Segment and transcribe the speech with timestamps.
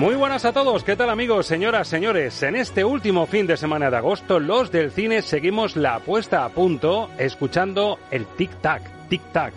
[0.00, 2.42] Muy buenas a todos, ¿qué tal amigos, señoras, señores?
[2.42, 6.48] En este último fin de semana de agosto, los del cine seguimos la puesta a
[6.48, 9.52] punto escuchando el tic-tac, tic-tac.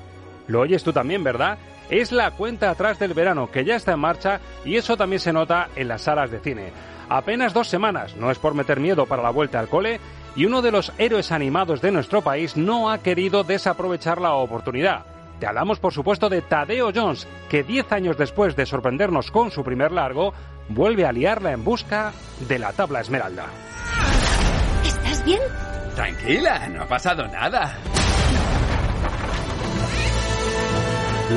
[0.48, 1.58] Lo oyes tú también, ¿verdad?
[1.90, 5.32] Es la cuenta atrás del verano que ya está en marcha y eso también se
[5.32, 6.74] nota en las salas de cine.
[7.08, 10.02] Apenas dos semanas, no es por meter miedo para la vuelta al cole,
[10.36, 15.06] y uno de los héroes animados de nuestro país no ha querido desaprovechar la oportunidad.
[15.44, 19.62] Te hablamos, por supuesto, de Tadeo Jones, que diez años después de sorprendernos con su
[19.62, 20.34] primer largo,
[20.70, 22.14] vuelve a liarla en busca
[22.48, 23.48] de la tabla esmeralda.
[24.86, 25.42] ¿Estás bien?
[25.96, 27.78] Tranquila, no ha pasado nada.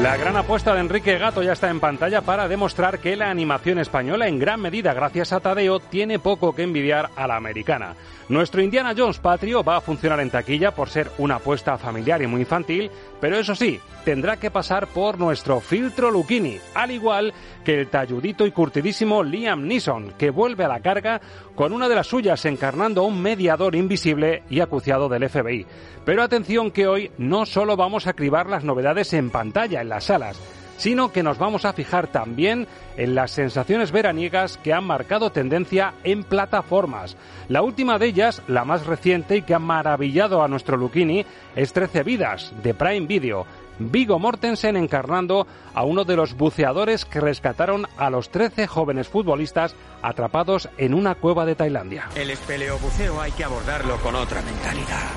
[0.02, 3.78] La gran apuesta de Enrique Gato ya está en pantalla para demostrar que la animación
[3.78, 7.94] española, en gran medida gracias a Tadeo, tiene poco que envidiar a la americana.
[8.28, 12.26] Nuestro Indiana Jones patrio va a funcionar en taquilla por ser una apuesta familiar y
[12.26, 12.90] muy infantil,
[13.26, 18.46] pero eso sí, tendrá que pasar por nuestro filtro Lucchini, al igual que el talludito
[18.46, 21.20] y curtidísimo Liam Neeson, que vuelve a la carga
[21.56, 25.66] con una de las suyas encarnando a un mediador invisible y acuciado del FBI.
[26.04, 30.04] Pero atención que hoy no solo vamos a cribar las novedades en pantalla en las
[30.04, 30.40] salas,
[30.76, 32.66] sino que nos vamos a fijar también
[32.96, 37.16] en las sensaciones veraniegas que han marcado tendencia en plataformas.
[37.48, 41.72] La última de ellas, la más reciente y que ha maravillado a nuestro Lucchini, es
[41.72, 43.46] 13 vidas, de Prime Video.
[43.78, 49.74] Vigo Mortensen encarnando a uno de los buceadores que rescataron a los 13 jóvenes futbolistas
[50.02, 52.08] atrapados en una cueva de Tailandia.
[52.14, 55.10] El espeleobuceo hay que abordarlo con otra mentalidad.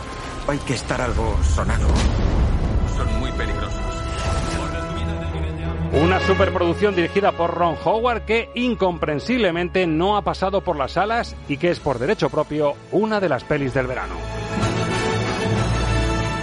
[0.47, 1.88] Hay que estar algo sonado.
[2.97, 3.89] Son muy peligrosos.
[5.92, 11.58] Una superproducción dirigida por Ron Howard que incomprensiblemente no ha pasado por las salas y
[11.58, 14.14] que es por derecho propio una de las pelis del verano.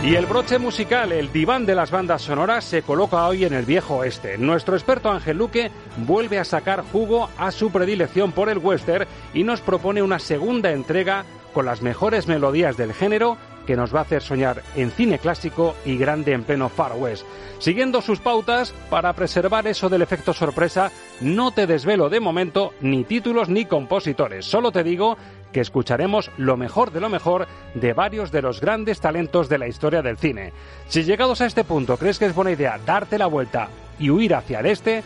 [0.02, 3.64] Y el broche musical, el diván de las bandas sonoras, se coloca hoy en el
[3.64, 4.36] viejo oeste.
[4.36, 9.44] Nuestro experto Ángel Luque vuelve a sacar jugo a su predilección por el western y
[9.44, 14.02] nos propone una segunda entrega con las mejores melodías del género que nos va a
[14.02, 17.26] hacer soñar en cine clásico y grande en pleno Far West.
[17.58, 20.90] Siguiendo sus pautas, para preservar eso del efecto sorpresa,
[21.20, 24.46] no te desvelo de momento ni títulos ni compositores.
[24.46, 25.16] Solo te digo
[25.52, 29.68] que escucharemos lo mejor de lo mejor de varios de los grandes talentos de la
[29.68, 30.52] historia del cine.
[30.88, 34.34] Si llegados a este punto crees que es buena idea darte la vuelta y huir
[34.34, 35.02] hacia el este,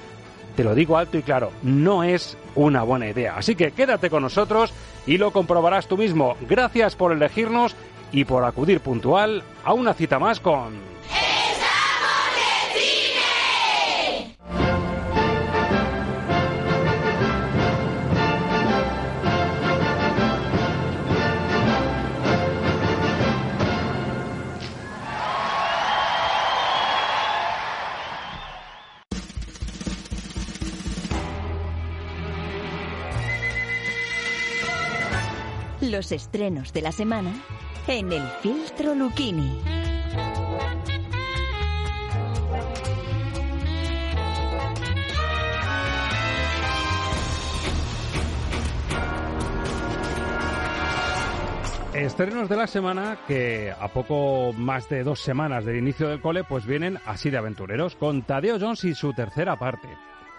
[0.57, 3.37] te lo digo alto y claro, no es una buena idea.
[3.37, 4.73] Así que quédate con nosotros
[5.07, 6.37] y lo comprobarás tú mismo.
[6.49, 7.77] Gracias por elegirnos
[8.13, 10.91] y por acudir puntual a una cita más con...
[35.81, 37.33] Los estrenos de la semana
[37.87, 39.59] en el filtro Lucchini.
[51.95, 56.45] Estrenos de la semana que a poco más de dos semanas del inicio del cole
[56.45, 59.89] pues vienen así de aventureros con Tadeo Jones y su tercera parte.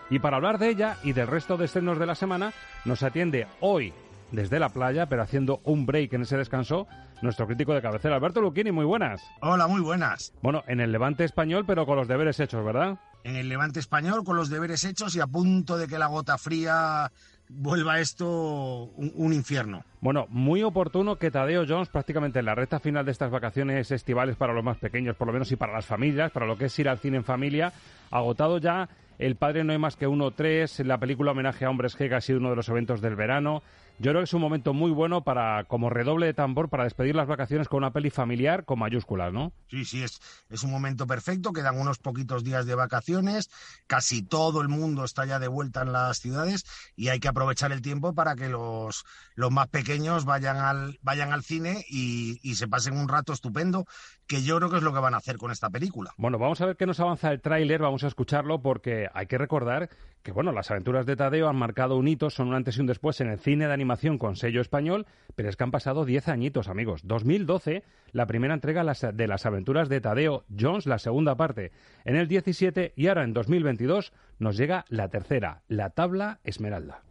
[0.09, 2.53] Y para hablar de ella y del resto de estrenos de la semana
[2.85, 3.93] nos atiende hoy
[4.31, 6.87] desde la playa, pero haciendo un break en ese descanso,
[7.21, 9.21] nuestro crítico de cabecera, Alberto Lucchini, muy buenas.
[9.41, 10.33] Hola, muy buenas.
[10.41, 12.97] Bueno, en el Levante español, pero con los deberes hechos, ¿verdad?
[13.23, 16.37] En el Levante español, con los deberes hechos y a punto de que la gota
[16.37, 17.11] fría
[17.49, 19.83] vuelva esto un, un infierno.
[19.99, 24.37] Bueno, muy oportuno que Tadeo Jones, prácticamente en la recta final de estas vacaciones estivales
[24.37, 26.79] para los más pequeños, por lo menos, y para las familias, para lo que es
[26.79, 27.73] ir al cine en familia,
[28.09, 28.87] agotado ya
[29.19, 32.15] El Padre No hay más que uno tres, la película homenaje a Hombres G, que
[32.15, 33.61] ha sido uno de los eventos del verano.
[34.01, 37.15] Yo creo que es un momento muy bueno para, como redoble de tambor, para despedir
[37.15, 39.53] las vacaciones con una peli familiar con mayúsculas, ¿no?
[39.69, 40.19] Sí, sí, es,
[40.49, 43.51] es un momento perfecto, quedan unos poquitos días de vacaciones,
[43.85, 46.65] casi todo el mundo está ya de vuelta en las ciudades
[46.95, 49.05] y hay que aprovechar el tiempo para que los,
[49.35, 53.85] los más pequeños vayan al, vayan al cine y, y se pasen un rato estupendo,
[54.25, 56.11] que yo creo que es lo que van a hacer con esta película.
[56.17, 59.37] Bueno, vamos a ver qué nos avanza el tráiler, vamos a escucharlo porque hay que
[59.37, 59.91] recordar
[60.23, 62.87] que bueno, las aventuras de Tadeo han marcado un hito, son un antes y un
[62.87, 66.27] después en el cine de animación con sello español, pero es que han pasado 10
[66.29, 67.01] añitos, amigos.
[67.03, 71.71] 2012, la primera entrega de las aventuras de Tadeo Jones, la segunda parte,
[72.05, 77.01] en el 17 y ahora en 2022 nos llega la tercera, la tabla Esmeralda.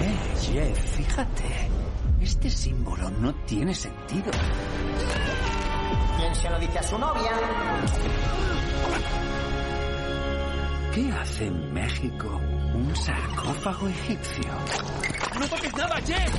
[0.00, 1.44] Eh, Jeff, fíjate,
[2.20, 4.30] este símbolo no tiene sentido.
[6.18, 7.30] ¿Quién se lo dice a su novia?
[10.94, 12.28] ¿Qué hace en México
[12.74, 14.52] un sarcófago egipcio?
[15.40, 16.34] ¡No toques nada, Jeff!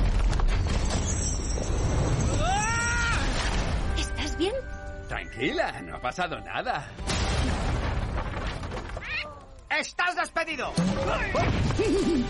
[3.98, 4.54] ¿Estás bien?
[5.08, 6.86] Tranquila, no ha pasado nada.
[9.78, 10.70] ¡Estás despedido!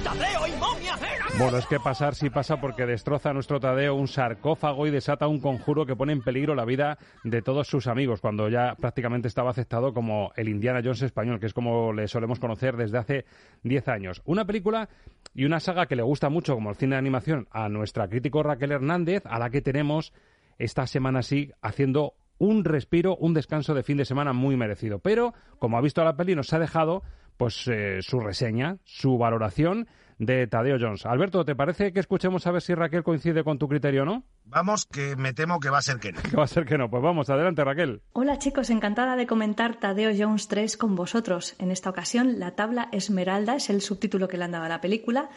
[0.02, 0.94] ¡Tadeo y momia!
[1.38, 5.29] Bueno, es que pasar sí pasa porque destroza a nuestro Tadeo un sarcófago y desata
[5.29, 9.29] un conjuro que pone en peligro la vida de todos sus amigos, cuando ya prácticamente
[9.29, 13.25] estaba aceptado como el Indiana Jones español, que es como le solemos conocer desde hace
[13.62, 14.23] 10 años.
[14.25, 14.88] Una película
[15.35, 18.43] y una saga que le gusta mucho, como el cine de animación, a nuestra crítico
[18.43, 20.14] Raquel Hernández, a la que tenemos
[20.58, 24.99] esta semana sí haciendo un respiro, un descanso de fin de semana muy merecido.
[24.99, 27.02] Pero, como ha visto la peli, nos ha dejado
[27.36, 29.88] pues eh, su reseña, su valoración
[30.19, 31.06] de Tadeo Jones.
[31.06, 34.25] Alberto, ¿te parece que escuchemos a ver si Raquel coincide con tu criterio o no?
[34.44, 36.20] Vamos, que me temo que va a ser que no.
[36.31, 36.90] Que va a ser que no.
[36.90, 38.02] Pues vamos, adelante Raquel.
[38.12, 41.55] Hola chicos, encantada de comentar Tadeo Jones 3 con vosotros.
[41.58, 44.81] En esta ocasión, La tabla Esmeralda es el subtítulo que le han dado a la
[44.81, 45.31] película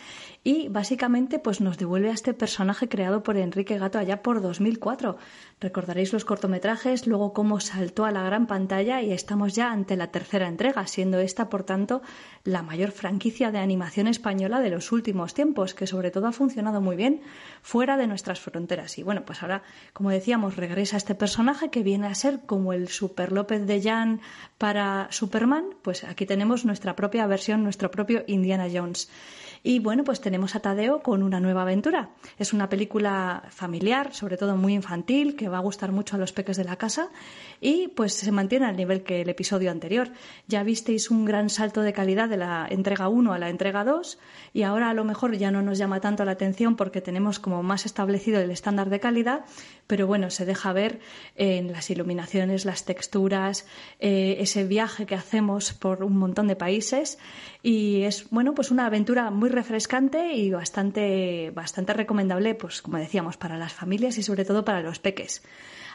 [0.44, 5.18] y básicamente pues nos devuelve a este personaje creado por Enrique Gato allá por 2004.
[5.60, 10.12] Recordaréis los cortometrajes, luego cómo saltó a la gran pantalla y estamos ya ante la
[10.12, 12.02] tercera entrega, siendo esta, por tanto,
[12.44, 16.82] la mayor franquicia de animación española de los últimos tiempos, que sobre todo ha funcionado
[16.82, 17.22] muy bien
[17.62, 18.98] fuera de nuestras fronteras.
[18.98, 22.88] Y bueno, pues ahora, como decíamos, regresa este personaje que viene a ser como el
[22.88, 24.22] Super López de Jan
[24.58, 29.10] para Superman, pues aquí tenemos nuestra propia versión, nuestro propio Indiana Jones.
[29.64, 32.10] Y bueno, pues tenemos a Tadeo con una nueva aventura.
[32.38, 36.34] Es una película familiar, sobre todo muy infantil, que va a gustar mucho a los
[36.34, 37.10] peques de la casa
[37.60, 40.10] y pues se mantiene al nivel que el episodio anterior.
[40.48, 44.20] Ya visteis un gran salto de calidad de la entrega 1 a la entrega 2
[44.54, 47.64] y ahora a lo mejor ya no nos llama tanto la atención porque tenemos como
[47.64, 49.46] más establecido el estándar de calidad,
[49.88, 51.00] pero bueno, se deja ver
[51.36, 53.66] en las iluminaciones, las texturas,
[54.00, 57.18] eh, ese viaje que hacemos por un montón de países
[57.64, 63.38] y es bueno, pues una aventura muy refrescante y bastante, bastante recomendable, pues como decíamos,
[63.38, 65.44] para las familias y sobre todo para los peques.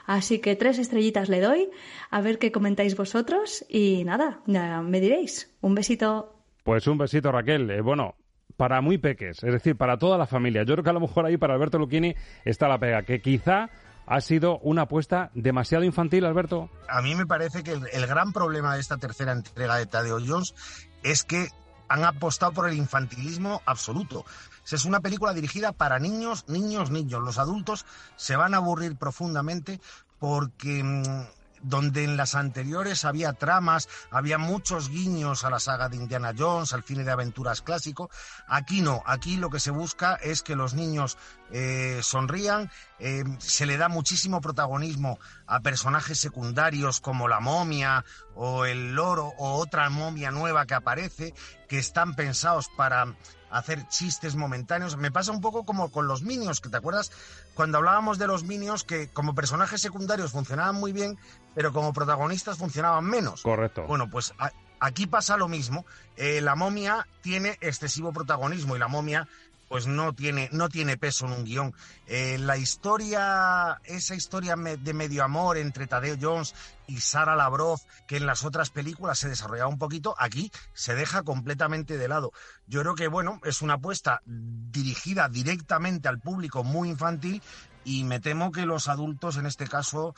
[0.06, 1.70] Así que tres estrellitas le doy,
[2.10, 5.54] a ver qué comentáis vosotros y nada, ya me diréis.
[5.60, 6.34] Un besito.
[6.64, 7.70] Pues un besito, Raquel.
[7.70, 8.16] Eh, bueno,
[8.56, 10.64] para muy peques, es decir, para toda la familia.
[10.64, 12.14] Yo creo que a lo mejor ahí para Alberto Lucchini
[12.44, 13.70] está la pega, que quizá
[14.06, 16.68] ha sido una apuesta demasiado infantil, Alberto.
[16.88, 20.18] A mí me parece que el, el gran problema de esta tercera entrega de Tadeo
[20.24, 20.54] Jones
[21.02, 21.48] es que
[21.92, 24.24] han apostado por el infantilismo absoluto.
[24.70, 27.22] Es una película dirigida para niños, niños, niños.
[27.22, 27.84] Los adultos
[28.16, 29.78] se van a aburrir profundamente
[30.18, 31.24] porque mmm,
[31.62, 36.72] donde en las anteriores había tramas, había muchos guiños a la saga de Indiana Jones,
[36.72, 38.10] al cine de aventuras clásico,
[38.46, 41.16] aquí no, aquí lo que se busca es que los niños
[41.50, 48.04] eh, sonrían, eh, se le da muchísimo protagonismo a personajes secundarios como la momia
[48.34, 51.34] o el loro o otra momia nueva que aparece,
[51.68, 53.14] que están pensados para
[53.52, 54.96] hacer chistes momentáneos.
[54.96, 57.12] Me pasa un poco como con los Minions, que te acuerdas
[57.54, 61.18] cuando hablábamos de los Minions que como personajes secundarios funcionaban muy bien,
[61.54, 63.42] pero como protagonistas funcionaban menos.
[63.42, 63.84] Correcto.
[63.86, 65.86] Bueno, pues a, aquí pasa lo mismo.
[66.16, 69.28] Eh, la momia tiene excesivo protagonismo y la momia
[69.72, 71.74] pues no tiene, no tiene peso en un guion.
[72.06, 76.54] Eh, la historia, esa historia de medio amor entre Tadeo Jones
[76.86, 81.22] y Sara Lavrov, que en las otras películas se desarrollaba un poquito, aquí se deja
[81.22, 82.32] completamente de lado.
[82.66, 87.40] Yo creo que, bueno, es una apuesta dirigida directamente al público muy infantil
[87.82, 90.14] y me temo que los adultos, en este caso,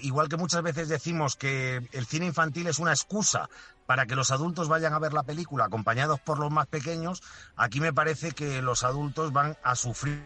[0.00, 3.48] igual que muchas veces decimos que el cine infantil es una excusa
[3.90, 7.24] para que los adultos vayan a ver la película acompañados por los más pequeños,
[7.56, 10.22] aquí me parece que los adultos van a sufrir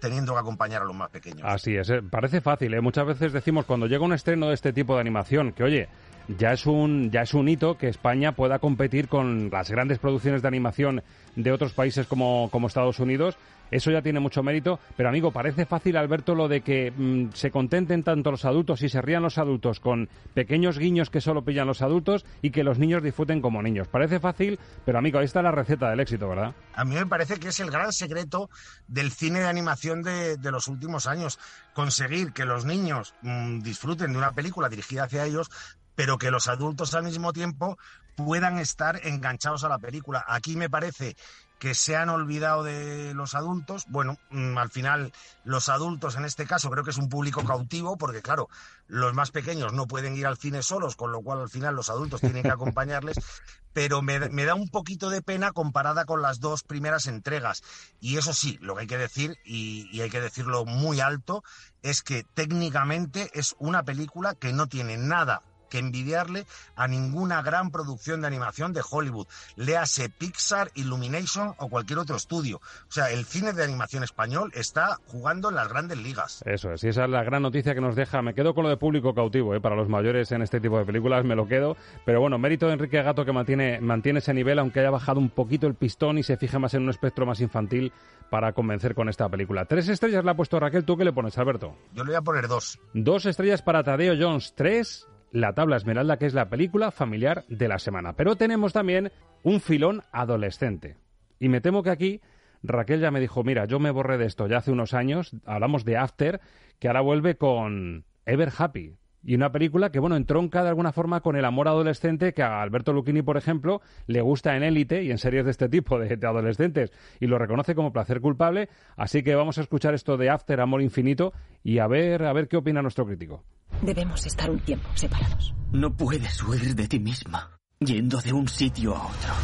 [0.00, 1.42] teniendo que acompañar a los más pequeños.
[1.44, 2.02] Así es, ¿eh?
[2.02, 2.74] parece fácil.
[2.74, 2.80] ¿eh?
[2.80, 5.88] Muchas veces decimos cuando llega un estreno de este tipo de animación que, oye,
[6.28, 10.42] ya es un ya es un hito que España pueda competir con las grandes producciones
[10.42, 11.02] de animación
[11.34, 13.38] de otros países como, como Estados Unidos
[13.70, 17.50] eso ya tiene mucho mérito, pero amigo, parece fácil, Alberto, lo de que mm, se
[17.50, 21.66] contenten tanto los adultos y se rían los adultos con pequeños guiños que solo pillan
[21.66, 23.88] los adultos y que los niños disfruten como niños.
[23.88, 26.54] Parece fácil, pero amigo, ahí está la receta del éxito, ¿verdad?
[26.74, 28.50] A mí me parece que es el gran secreto
[28.86, 31.38] del cine de animación de, los últimos años.
[31.74, 35.50] Conseguir que los niños mm, disfruten de una película dirigida hacia ellos,
[35.96, 37.76] pero que los adultos al mismo tiempo
[38.14, 40.24] puedan estar enganchados a la película.
[40.28, 41.16] Aquí me parece
[41.58, 43.86] que se han olvidado de los adultos.
[43.88, 45.12] Bueno, mm, al final
[45.44, 48.48] los adultos en este caso creo que es un público cautivo porque claro,
[48.88, 51.88] los más pequeños no pueden ir al cine solos, con lo cual al final los
[51.88, 53.16] adultos tienen que acompañarles,
[53.72, 57.62] pero me, da un poquito de pena comparada con las dos primeras entregas.
[58.00, 61.42] Y eso sí, lo que hay que decir, y, y hay que decirlo muy alto,
[61.82, 65.42] es que técnicamente es una película que no tiene nada
[65.76, 71.98] que envidiarle a ninguna gran producción de animación de Hollywood, léase Pixar, Illumination o cualquier
[71.98, 72.62] otro estudio.
[72.88, 76.42] O sea, el cine de animación español está jugando en las grandes ligas.
[76.46, 78.22] Eso es, y esa es la gran noticia que nos deja.
[78.22, 79.60] Me quedo con lo de público cautivo, ¿eh?
[79.60, 81.76] para los mayores en este tipo de películas me lo quedo.
[82.06, 85.28] Pero bueno, mérito de Enrique Gato que mantiene, mantiene ese nivel, aunque haya bajado un
[85.28, 87.92] poquito el pistón y se fije más en un espectro más infantil
[88.30, 89.66] para convencer con esta película.
[89.66, 91.76] Tres estrellas le ha puesto Raquel, ¿tú qué le pones, Alberto?
[91.92, 92.78] Yo le voy a poner dos.
[92.94, 95.06] Dos estrellas para Tadeo Jones, tres
[95.36, 98.14] la Tabla Esmeralda, que es la película familiar de la semana.
[98.14, 99.12] Pero tenemos también
[99.42, 100.96] un filón adolescente.
[101.38, 102.20] Y me temo que aquí
[102.62, 105.84] Raquel ya me dijo, mira, yo me borré de esto ya hace unos años, hablamos
[105.84, 106.40] de After,
[106.78, 108.94] que ahora vuelve con Ever Happy.
[109.22, 112.62] Y una película que, bueno, entronca de alguna forma con el amor adolescente que a
[112.62, 116.16] Alberto Lucchini, por ejemplo, le gusta en Élite y en series de este tipo de,
[116.16, 118.70] de, adolescentes y lo reconoce como placer culpable.
[118.96, 122.48] Así que vamos a escuchar esto de After, Amor Infinito y a ver, a ver
[122.48, 123.44] qué opina nuestro crítico.
[123.82, 125.54] Debemos estar un tiempo separados.
[125.72, 129.34] No puedes huir de ti misma, yendo de un sitio a otro.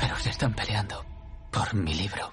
[0.00, 1.04] Pero se están peleando
[1.50, 2.32] por mi libro.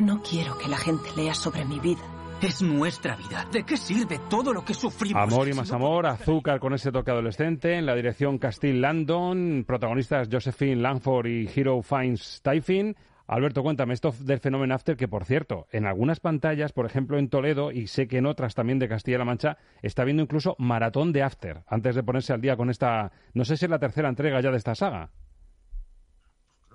[0.00, 2.13] No quiero que la gente lea sobre mi vida
[2.44, 3.46] es nuestra vida.
[3.50, 5.22] ¿De qué sirve todo lo que sufrimos?
[5.22, 10.28] Amor y más amor, azúcar con ese toque adolescente, en la dirección Castile Landon, protagonistas
[10.30, 12.96] Josephine Langford y Hero Finds Typhon.
[13.26, 17.30] Alberto, cuéntame esto del fenómeno After, que por cierto, en algunas pantallas, por ejemplo en
[17.30, 21.22] Toledo, y sé que en otras también de Castilla-La Mancha, está viendo incluso maratón de
[21.22, 24.42] After, antes de ponerse al día con esta, no sé si es la tercera entrega
[24.42, 25.10] ya de esta saga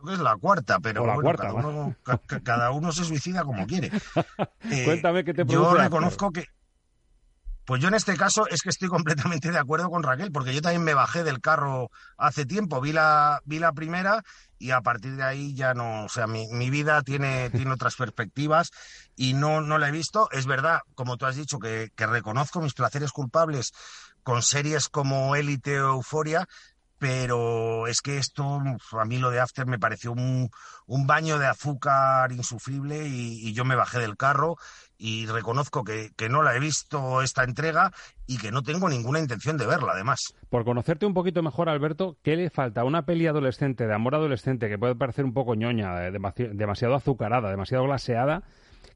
[0.05, 1.05] que es la cuarta, pero
[2.43, 3.91] cada, uno, se suicida como quiere.
[4.71, 6.45] Eh, Cuéntame qué te Yo reconozco que.
[7.65, 10.61] Pues yo en este caso es que estoy completamente de acuerdo con Raquel, porque yo
[10.61, 14.23] también me bajé del carro hace tiempo, vi la, vi la primera
[14.57, 18.71] y a partir de ahí ya no, o sea, mi, vida tiene, tiene otras perspectivas
[19.15, 20.29] y no, no la he visto.
[20.31, 23.71] Es verdad, como tú has dicho, que, que reconozco mis placeres culpables
[24.23, 26.47] con series como Élite o Euforia,
[26.99, 30.49] pero es que esto, a mí lo de After me pareció un,
[31.07, 34.57] baño de azúcar insufrible y, yo me bajé del carro
[34.97, 37.91] y reconozco que, no la he visto esta entrega
[38.27, 40.35] y que no tengo ninguna intención de verla, además.
[40.49, 42.83] Por conocerte un poquito mejor, Alberto, ¿qué le falta?
[42.83, 47.49] Una peli adolescente, de amor adolescente, que puede parecer un poco ñoña, eh, demasiado azucarada,
[47.49, 48.43] demasiado glaseada,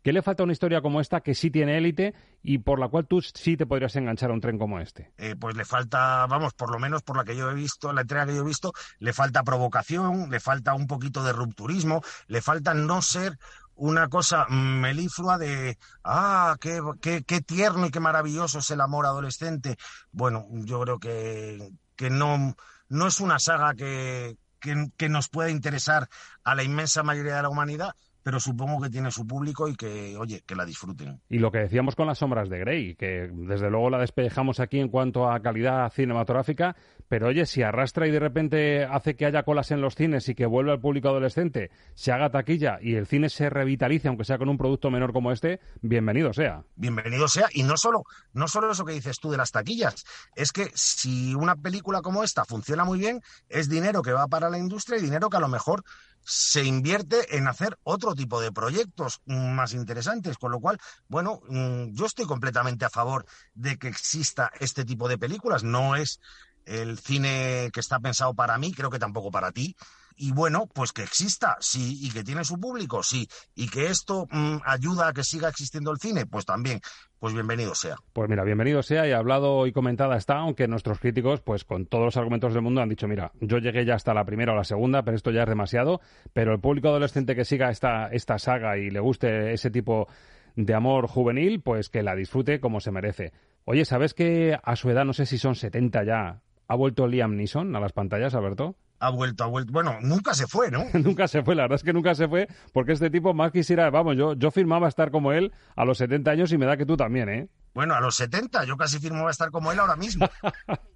[0.03, 2.89] ¿Qué le falta a una historia como esta que sí tiene élite y por la
[2.89, 5.13] cual tú sí te podrías enganchar a un tren como este?
[5.17, 8.01] Eh, pues le falta, vamos, por lo menos por la que yo he visto, la
[8.01, 12.41] entrega que yo he visto, le falta provocación, le falta un poquito de rupturismo, le
[12.41, 13.39] falta no ser
[13.75, 16.81] una cosa meliflua de, ah, qué,
[17.25, 19.77] qué, tierno y qué maravilloso es el amor adolescente.
[20.11, 22.57] Bueno, yo creo que, que no,
[22.89, 26.09] no es una saga que, que, que nos pueda interesar
[26.43, 30.17] a la inmensa mayoría de la humanidad, pero supongo que tiene su público y que,
[30.17, 31.21] oye, que la disfruten.
[31.29, 34.79] Y lo que decíamos con las sombras de Grey, que desde luego la despejamos aquí
[34.79, 36.75] en cuanto a calidad cinematográfica,
[37.09, 40.35] pero oye, si arrastra y de repente hace que haya colas en los cines y
[40.35, 44.37] que vuelva al público adolescente, se haga taquilla y el cine se revitalice, aunque sea
[44.37, 46.63] con un producto menor como este, bienvenido sea.
[46.75, 47.47] Bienvenido sea.
[47.51, 51.35] Y no solo, no solo eso que dices tú de las taquillas, es que si
[51.35, 55.01] una película como esta funciona muy bien, es dinero que va para la industria y
[55.01, 55.83] dinero que a lo mejor
[56.23, 61.93] se invierte en hacer otro tipo de proyectos más interesantes, con lo cual, bueno, mm,
[61.93, 65.63] yo estoy completamente a favor de que exista este tipo de películas.
[65.63, 66.19] No es
[66.65, 69.75] el cine que está pensado para mí, creo que tampoco para ti.
[70.15, 74.27] Y bueno, pues que exista, sí, y que tiene su público, sí, y que esto
[74.29, 76.81] mm, ayuda a que siga existiendo el cine, pues también,
[77.19, 77.95] pues bienvenido sea.
[78.13, 82.05] Pues mira, bienvenido sea, y hablado y comentada está, aunque nuestros críticos, pues con todos
[82.05, 84.63] los argumentos del mundo han dicho, mira, yo llegué ya hasta la primera o la
[84.63, 85.99] segunda, pero esto ya es demasiado,
[86.31, 90.07] pero el público adolescente que siga esta, esta saga y le guste ese tipo
[90.55, 93.33] de amor juvenil, pues que la disfrute como se merece.
[93.65, 97.35] Oye, ¿sabes que a su edad, no sé si son 70 ya, ha vuelto Liam
[97.35, 98.75] Neeson a las pantallas, Alberto?
[98.99, 99.71] Ha vuelto, ha vuelto.
[99.73, 100.85] Bueno, nunca se fue, ¿no?
[100.93, 103.89] nunca se fue, la verdad es que nunca se fue, porque este tipo más quisiera,
[103.89, 106.85] vamos, yo, yo firmaba estar como él a los 70 años y me da que
[106.85, 107.49] tú también, ¿eh?
[107.73, 110.27] Bueno, a los 70, yo casi firmaba estar como él ahora mismo.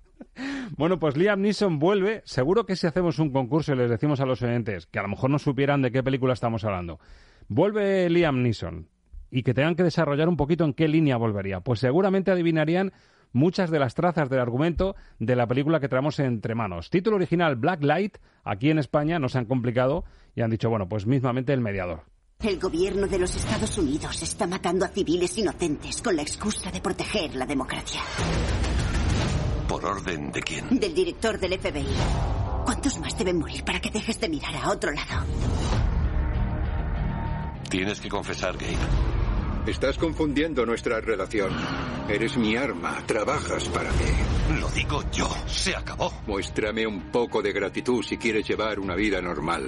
[0.78, 2.22] Bueno, pues Liam Neeson vuelve.
[2.26, 5.10] Seguro que si hacemos un concurso y les decimos a los oyentes que a lo
[5.10, 7.00] mejor no supieran de qué película estamos hablando.
[7.48, 8.88] Vuelve Liam Neeson
[9.30, 11.62] y que tengan que desarrollar un poquito en qué línea volvería.
[11.62, 12.94] Pues seguramente adivinarían
[13.34, 16.90] muchas de las trazas del argumento de la película que traemos entre manos.
[16.90, 20.06] Título original Black Light, aquí en España no se han complicado
[20.36, 22.04] y han dicho, bueno, pues mismamente el mediador.
[22.40, 26.82] El gobierno de los Estados Unidos está matando a civiles inocentes con la excusa de
[26.82, 28.02] proteger la democracia.
[29.68, 30.80] ¿Por orden de quién?
[30.80, 31.88] Del director del FBI.
[32.64, 35.26] ¿Cuántos más deben morir para que dejes de mirar a otro lado?
[37.70, 39.27] Tienes que confesar, Gabe.
[39.68, 41.52] Estás confundiendo nuestra relación.
[42.08, 44.60] Eres mi arma, trabajas para mí.
[44.62, 46.10] Lo digo yo, se acabó.
[46.26, 49.64] Muéstrame un poco de gratitud si quieres llevar una vida normal.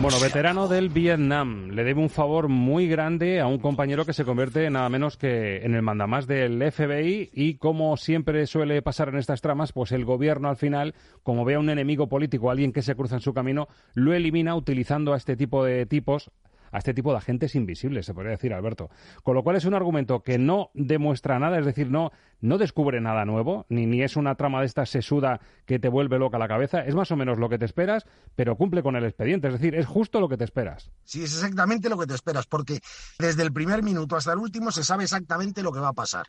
[0.00, 4.24] Bueno, veterano del Vietnam, le debe un favor muy grande a un compañero que se
[4.24, 9.18] convierte nada menos que en el mandamás del FBI y como siempre suele pasar en
[9.18, 12.82] estas tramas, pues el gobierno al final, como ve a un enemigo político, alguien que
[12.82, 16.32] se cruza en su camino, lo elimina utilizando a este tipo de tipos
[16.72, 18.90] a este tipo de agentes invisibles, se podría decir, Alberto.
[19.22, 22.10] Con lo cual es un argumento que no demuestra nada, es decir, no,
[22.40, 26.18] no descubre nada nuevo, ni, ni es una trama de esta sesuda que te vuelve
[26.18, 29.04] loca la cabeza, es más o menos lo que te esperas, pero cumple con el
[29.04, 30.90] expediente, es decir, es justo lo que te esperas.
[31.04, 32.80] Sí, es exactamente lo que te esperas, porque
[33.18, 36.26] desde el primer minuto hasta el último se sabe exactamente lo que va a pasar.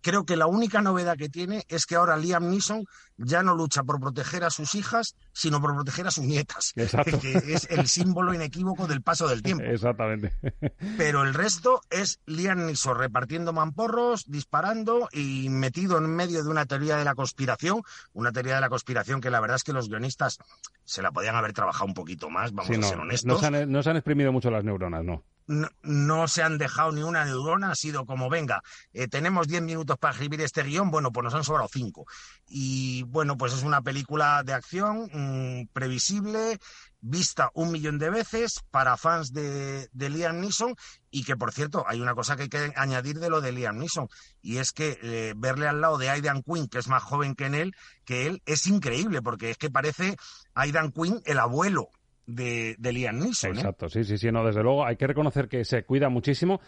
[0.00, 2.84] Creo que la única novedad que tiene es que ahora Liam Neeson
[3.16, 7.18] ya no lucha por proteger a sus hijas, sino por proteger a sus nietas, Exacto.
[7.20, 9.64] que es el símbolo inequívoco del paso del tiempo.
[9.78, 10.32] Exactamente.
[10.96, 16.66] Pero el resto es Liam Neeson repartiendo mamporros, disparando y metido en medio de una
[16.66, 19.88] teoría de la conspiración, una teoría de la conspiración que la verdad es que los
[19.88, 20.38] guionistas
[20.84, 23.26] se la podían haber trabajado un poquito más, vamos Sí, a no, ser honestos.
[23.26, 25.22] no se, han, no se han exprimido mucho las neuronas, no.
[25.46, 28.62] no, no se han dejado ni una neurona, ha sido como, venga,
[28.94, 32.06] eh, tenemos 10 minutos para escribir este guion, bueno, pues nos han sobrado 5.
[32.48, 36.58] Y bueno, pues es una película de acción mm, previsible,
[37.00, 40.74] vista un millón de veces para fans de, Liam Neeson
[41.10, 43.78] y que, por cierto, hay una cosa que hay que añadir de lo de Liam
[43.78, 44.08] Neeson
[44.42, 47.46] y es que eh, verle al lado de Aidan Quinn, que es más joven que
[47.46, 50.16] en él, que él es increíble porque es que parece
[50.54, 51.88] Aidan Quinn el abuelo
[52.26, 53.52] de, de Liam Neeson.
[53.52, 53.60] ¿eh?
[53.60, 56.60] Exacto, sí, sí, sí, no, desde luego hay que reconocer que se cuida muchísimo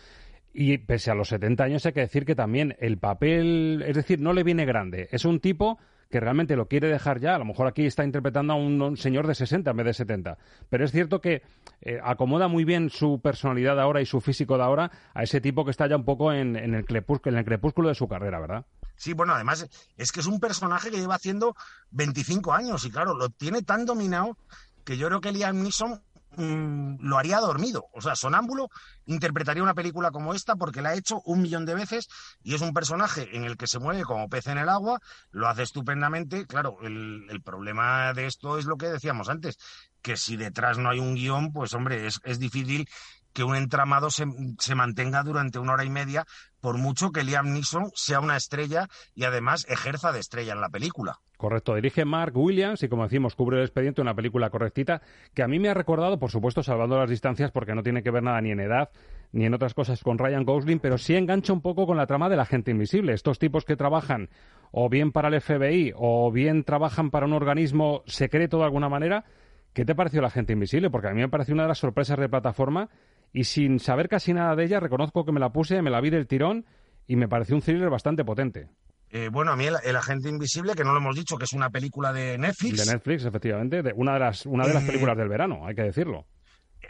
[0.52, 4.20] y pese a los 70 años hay que decir que también el papel, es decir,
[4.20, 5.78] no le viene grande, es un tipo
[6.10, 9.26] que realmente lo quiere dejar ya, a lo mejor aquí está interpretando a un, señor
[9.26, 11.42] de 60 en vez de 70, pero es cierto que
[11.82, 15.40] eh, acomoda muy bien su personalidad de ahora y su físico de ahora a ese
[15.40, 18.08] tipo que está ya un poco en, en el, crepúsculo, en el crepúsculo de su
[18.08, 18.66] carrera, ¿verdad?
[18.96, 21.56] Sí, bueno, además es que es un personaje que lleva haciendo
[21.92, 24.36] 25 años y claro, lo tiene tan dominado
[24.84, 26.02] que yo creo que Liam Neeson
[26.36, 27.86] mm, lo haría dormido.
[27.92, 28.68] O sea, Sonámbulo
[29.06, 32.08] interpretaría una película como esta porque la ha hecho un millón de veces
[32.42, 35.48] y es un personaje en el que se mueve como pez en el agua, lo
[35.48, 36.46] hace estupendamente.
[36.46, 39.58] Claro, el, el problema de esto es lo que decíamos antes,
[40.02, 42.88] que si detrás no hay un guion, pues hombre, es, es difícil
[43.32, 44.24] que un entramado se,
[44.58, 46.26] se, mantenga durante una hora y media,
[46.60, 50.68] por mucho que Liam Neeson sea una estrella y además ejerza de estrella en la
[50.68, 51.20] película.
[51.36, 55.00] Correcto, dirige Mark Williams y como decimos, cubre el expediente, una película correctita
[55.32, 58.10] que a mí me ha recordado, por supuesto, salvando las distancias porque no tiene que
[58.10, 58.90] ver nada ni en edad
[59.32, 62.28] ni en otras cosas con Ryan Gosling, pero sí engancha un poco con la trama
[62.28, 63.12] de la gente invisible.
[63.12, 64.28] Estos tipos que trabajan
[64.72, 69.24] o bien para el FBI o bien trabajan para un organismo secreto de alguna manera.
[69.72, 70.90] ¿Qué te pareció la gente invisible?
[70.90, 72.88] Porque a mí me pareció una de las sorpresas de plataforma
[73.32, 76.10] y sin saber casi nada de ella, reconozco que me la puse, me la vi
[76.10, 76.66] del tirón
[77.06, 78.68] y me pareció un thriller bastante potente.
[79.10, 81.52] Eh, bueno, a mí el, el, Agente Invisible, que no lo hemos dicho, que es
[81.52, 82.86] una película de Netflix.
[82.86, 85.74] De Netflix, efectivamente, de una de las, una de las eh, películas del verano, hay
[85.74, 86.26] que decirlo.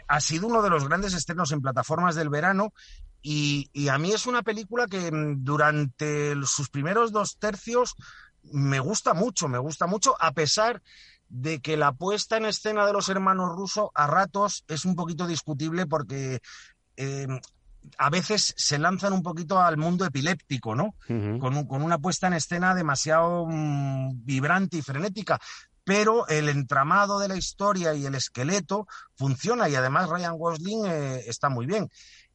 [0.07, 2.73] Ha sido uno de los grandes estrenos en plataformas del verano
[3.23, 7.95] y, y a mí es una película que mm, durante sus primeros dos tercios
[8.43, 10.81] me gusta mucho, me gusta mucho, a pesar
[11.31, 15.27] de que la puesta en escena de los hermanos rusos a ratos es un poquito
[15.27, 16.41] discutible porque
[16.97, 17.27] eh,
[17.97, 20.93] a veces se lanzan un poquito al mundo epiléptico, ¿no?
[21.07, 25.39] con, con, una puesta en escena demasiado mm, vibrante y frenética.
[25.83, 31.23] Pero el entramado de la historia y el esqueleto funciona y además Ryan Gosling eh,
[31.27, 31.89] está muy bien.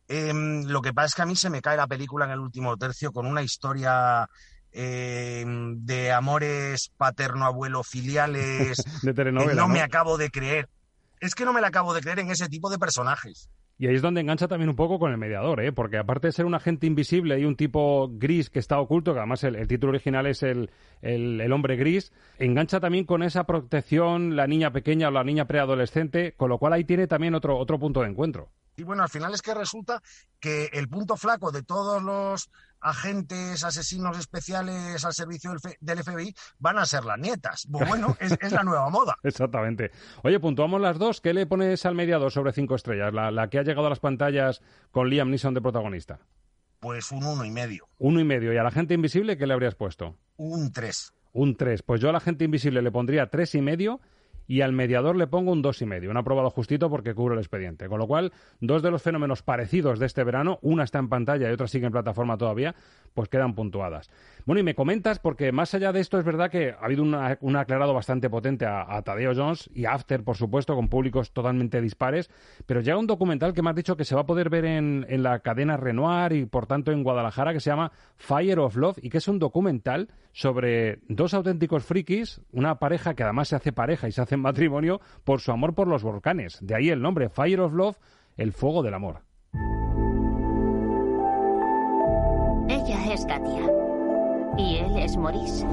[0.09, 2.40] Em, lo que pasa es que a mí se me cae la película en el
[2.40, 4.28] último tercio con una historia
[4.77, 10.69] em, de amores paterno-abuelo filiales de telenovela, no, me acabo de creer.
[11.19, 13.49] Es que no me la acabo de creer en ese tipo de personajes.
[13.79, 15.71] Y ahí es donde engancha también un poco con el mediador, ¿eh?
[15.71, 19.19] porque aparte de ser un agente invisible y un tipo gris que está oculto, que
[19.19, 20.71] además el, título original es el,
[21.03, 26.33] el, hombre gris, engancha también con esa protección la niña pequeña o la niña preadolescente,
[26.39, 28.51] con lo cual ahí tiene también otro, otro punto de encuentro.
[28.77, 30.03] Y bueno, al final es que resulta
[30.39, 36.79] que el punto flaco de todos los agentes asesinos especiales al servicio del, FBI van
[36.79, 37.67] a ser las nietas.
[37.69, 39.17] Bueno, es, la nueva moda.
[39.23, 39.91] Exactamente.
[40.23, 41.21] Oye, puntuamos las dos.
[41.21, 43.12] ¿Qué le pones al mediador sobre cinco estrellas?
[43.12, 44.61] La, la que ha llegado a las pantallas
[44.91, 46.21] con Liam Neeson de protagonista.
[46.81, 47.89] Pues un uno y medio.
[47.99, 48.53] Uno y medio.
[48.53, 50.17] ¿Y a la gente invisible qué le habrías puesto?
[50.37, 51.12] Un tres.
[51.33, 51.83] Un tres.
[51.83, 54.01] Pues yo a la gente invisible le pondría tres y medio
[54.46, 57.40] y al mediador le pongo un dos y medio, un aprobado justito porque cubre el
[57.40, 57.88] expediente.
[57.88, 61.48] Con lo cual, dos de los fenómenos parecidos de este verano, una está en pantalla
[61.48, 62.74] y otra sigue en plataforma todavía,
[63.14, 64.11] pues quedan puntuadas.
[64.44, 67.56] Bueno, y me comentas, porque más allá de esto es verdad que ha habido un
[67.56, 72.30] aclarado bastante potente a, Tadeo Jones y After, por supuesto, con públicos totalmente dispares,
[72.66, 75.06] pero llega un documental que me has dicho que se va a poder ver en,
[75.09, 78.98] en la cadena Renoir y por tanto en Guadalajara que se llama Fire of Love
[79.02, 83.72] y que es un documental sobre dos auténticos frikis, una pareja que además se hace
[83.72, 86.59] pareja y se hace matrimonio por su amor por los volcanes.
[86.61, 87.96] De ahí el nombre Fire of Love,
[88.37, 89.22] el fuego del amor.
[92.68, 93.70] Ella es Katia
[94.59, 95.66] y él es Maurice.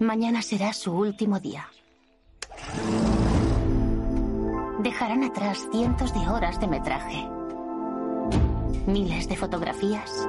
[0.00, 1.66] Mañana será su último día.
[4.82, 7.28] Dejarán atrás cientos de horas de metraje
[8.86, 10.28] miles de fotografías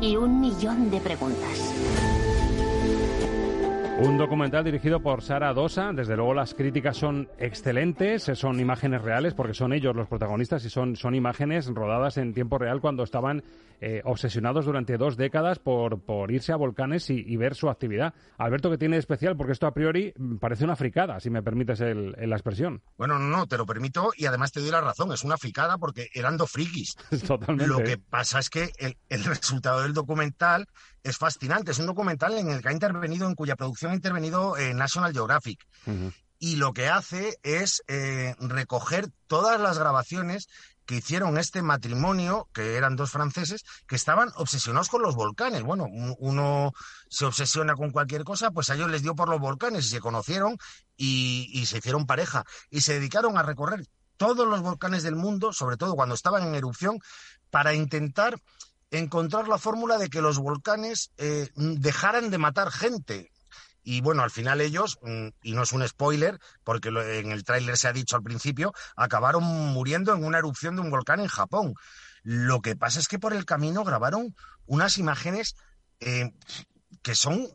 [0.00, 2.09] y un millón de preguntas.
[4.02, 5.92] Un documental dirigido por Sara Dosa.
[5.92, 10.70] Desde luego las críticas son excelentes, son imágenes reales porque son ellos los protagonistas y
[10.70, 13.42] son, son imágenes rodadas en tiempo real cuando estaban
[13.82, 18.14] eh, obsesionados durante dos décadas por, por irse a volcanes y, ver su actividad.
[18.36, 19.36] Alberto, ¿qué tiene de especial?
[19.36, 22.82] Porque esto a priori parece una fricada, si me permites el, la expresión.
[22.98, 25.12] Bueno, no, no, te lo permito y además te doy la razón.
[25.12, 26.96] Es una fricada porque eran dos frikis.
[27.26, 27.66] Totalmente.
[27.66, 30.66] Lo que pasa es que el, el resultado del documental
[31.02, 31.70] es fascinante.
[31.70, 35.12] Es un documental en el que ha intervenido, en cuya producción ha intervenido eh, National
[35.12, 35.66] Geographic.
[36.38, 40.48] Y lo que hace es eh, recoger todas las grabaciones
[40.86, 45.62] que hicieron este matrimonio, que eran dos franceses, que estaban obsesionados con los volcanes.
[45.62, 45.86] Bueno,
[46.18, 46.72] uno
[47.08, 50.00] se obsesiona con cualquier cosa, pues a ellos les dio por los volcanes y se
[50.00, 50.56] conocieron
[50.96, 55.52] y, y se hicieron pareja y se dedicaron a recorrer todos los volcanes del mundo,
[55.52, 56.98] sobre todo cuando estaban en erupción,
[57.50, 58.38] para intentar
[58.90, 63.30] encontrar la fórmula de que los volcanes eh, dejaran de matar gente.
[63.82, 67.76] Y bueno, al final ellos, mm, y no es un spoiler, porque en el tráiler
[67.76, 71.74] se ha dicho al principio, acabaron muriendo en una erupción de un volcán en Japón.
[72.22, 74.34] Lo que pasa es que por el camino grabaron
[74.66, 75.56] unas imágenes
[76.00, 76.32] eh,
[77.02, 77.48] que son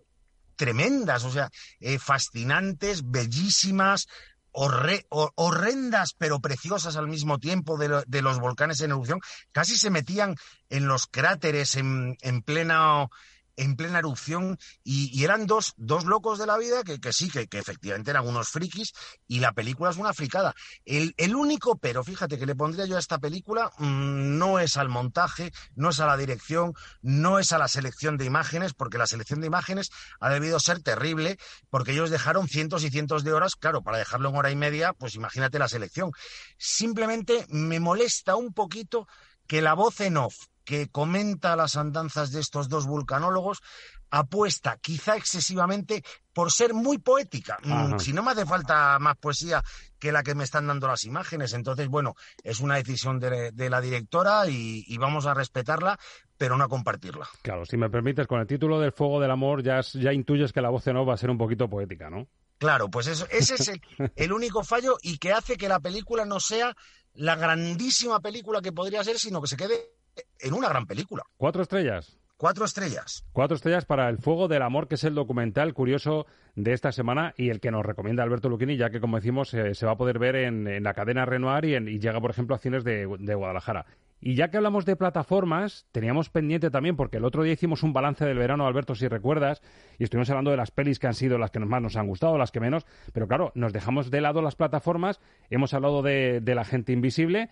[0.55, 4.07] tremendas, o sea, eh, fascinantes, bellísimas,
[4.55, 9.19] horrendas pero preciosas al mismo tiempo de, los volcanes en erupción,
[9.51, 10.38] casi se metían
[10.69, 13.09] en los cráteres en, en plena
[13.57, 17.47] en plena erupción y, eran dos, dos locos de la vida que, que sí, que,
[17.47, 18.93] que, efectivamente eran unos frikis
[19.27, 20.53] y la película es una fricada.
[20.83, 24.77] El, el único pero, fíjate, que le pondría yo a esta película mm, no es
[24.77, 28.97] al montaje, no es a la dirección, no es a la selección de imágenes, porque
[28.97, 31.37] la selección de imágenes ha debido ser terrible,
[31.69, 34.93] porque ellos dejaron cientos y cientos de horas, claro, para dejarlo en hora y media,
[34.93, 36.11] pues imagínate la selección.
[36.57, 39.07] Simplemente me molesta un poquito
[39.47, 40.35] que la voz en off
[40.65, 43.62] que comenta las andanzas de estos dos vulcanólogos
[44.10, 47.58] apuesta quizá excesivamente por ser muy poética.
[47.63, 49.63] Mm, si no me hace falta más poesía
[49.99, 51.54] que la que me están dando las imágenes.
[51.54, 55.97] Entonces, bueno, es una decisión de, la directora y, vamos a respetarla,
[56.38, 57.28] pero no a compartirla.
[57.41, 60.62] Claro, si me permites, con el título del Fuego del Amor ya, ya intuyes que
[60.62, 62.28] la voz en off va a ser un poquito poética, ¿no?
[62.58, 63.71] Claro, pues eso, ese es
[64.15, 66.75] el único fallo y que hace que la película no sea
[67.13, 69.94] la grandísima película que podría ser, sino que se quede
[70.39, 71.23] en una gran película.
[71.38, 72.17] ¿Cuatro estrellas?
[72.38, 73.25] Cuatro estrellas.
[73.32, 76.25] Cuatro estrellas para El Fuego del Amor, que es el documental curioso
[76.56, 79.73] de esta semana y el que nos recomienda Alberto Luquini, ya que, como decimos, eh,
[79.73, 82.84] se va a poder ver en, la cadena Renoir y, llega, por ejemplo, a cines
[82.84, 83.86] de, Guadalajara.
[84.19, 87.93] Y ya que hablamos de plataformas, teníamos pendiente también, porque el otro día hicimos un
[87.93, 89.62] balance del verano, Alberto, si recuerdas,
[89.97, 92.38] y estuvimos hablando de las pelis que han sido las que más nos han gustado,
[92.38, 96.56] las que menos, pero claro, nos dejamos de lado las plataformas, hemos hablado de, de
[96.56, 97.49] la gente invisible,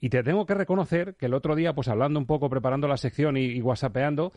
[0.00, 2.96] y te tengo que reconocer que el otro día, pues hablando un poco, preparando la
[2.96, 4.32] sección y, y whatsappeando,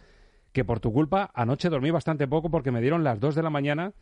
[0.51, 3.49] que por tu culpa anoche dormí bastante poco porque me dieron las dos de la
[3.49, 3.93] mañana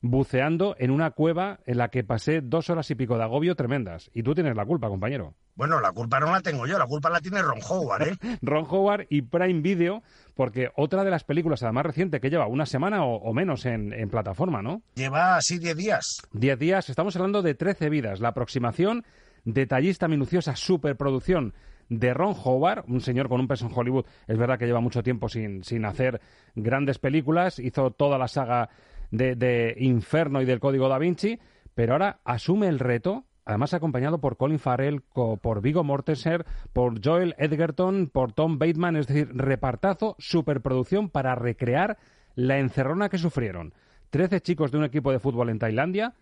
[0.00, 4.10] buceando en una cueva en la que pasé dos horas y pico de agobio tremendas.
[4.14, 5.34] Y tú tienes la culpa, compañero.
[5.54, 8.16] Bueno, la culpa no la tengo yo, la culpa la tiene Ron Howard, ¿eh?
[8.42, 10.02] Ron Howard y Prime Video,
[10.34, 13.92] porque otra de las películas, además reciente, que lleva una semana o, o menos en,
[13.92, 14.82] en, plataforma, ¿no?
[14.94, 16.22] Lleva así 10 días.
[16.32, 18.20] 10 días, estamos hablando de 13 vidas.
[18.20, 19.04] La aproximación,
[19.46, 21.54] detallista, minuciosa, superproducción
[21.88, 24.04] de Ron Howard, un señor con un peso en Hollywood.
[24.26, 26.20] Es verdad que lleva mucho tiempo sin, sin hacer
[26.54, 28.68] grandes películas, hizo toda la saga
[29.10, 31.38] de, de, Inferno y del Código da Vinci,
[31.74, 37.36] pero ahora asume el reto, además acompañado por Colin Farrell, por Vigo Mortensen, por Joel
[37.38, 41.98] Edgerton, por Tom Bateman, es decir, repartazo, superproducción para recrear
[42.34, 43.74] la encerrona que sufrieron.
[44.10, 46.14] Trece chicos de un equipo de fútbol en Tailandia,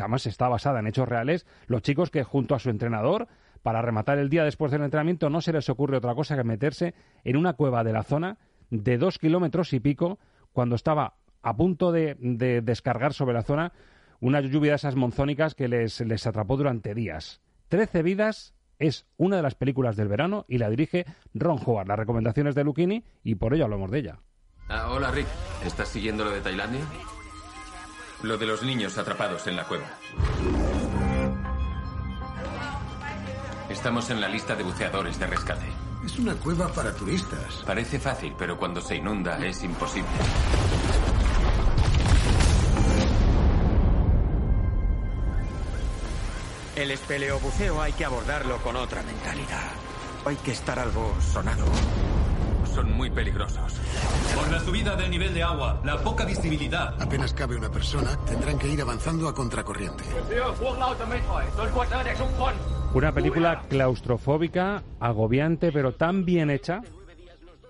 [0.00, 3.28] que además está basada en hechos reales, los chicos que junto a su entrenador
[3.62, 6.94] para rematar el día después del entrenamiento no se les ocurre otra cosa que meterse
[7.22, 8.38] en una cueva de la zona
[8.70, 10.18] de dos kilómetros y pico
[10.52, 13.74] cuando estaba a punto de, de, descargar sobre la zona
[14.20, 17.42] una lluvia de esas monzónicas que les, les atrapó durante días.
[17.68, 21.88] Trece vidas es una de las películas del verano y la dirige Ron Howard.
[21.88, 24.18] Las recomendaciones de Lucchini y por ello hablamos de ella.
[24.70, 25.26] Ah, hola Rick,
[25.66, 26.80] ¿estás siguiendo lo de Tailandia?
[28.22, 29.86] Lo de los niños atrapados en la cueva.
[33.70, 35.66] Estamos en la lista de buceadores de rescate.
[36.04, 37.62] Es una cueva para turistas.
[37.66, 40.10] Parece fácil, pero cuando se inunda es imposible.
[46.76, 49.70] El espeleobuceo hay que abordarlo con otra mentalidad.
[50.26, 51.64] Hay que estar algo sonado.
[52.74, 53.80] Son muy peligrosos.
[54.34, 56.94] Por la subida del nivel de agua, la poca visibilidad.
[57.00, 60.04] Apenas cabe una persona, tendrán que ir avanzando a contracorriente.
[62.94, 66.82] Una película claustrofóbica, agobiante, pero tan bien hecha,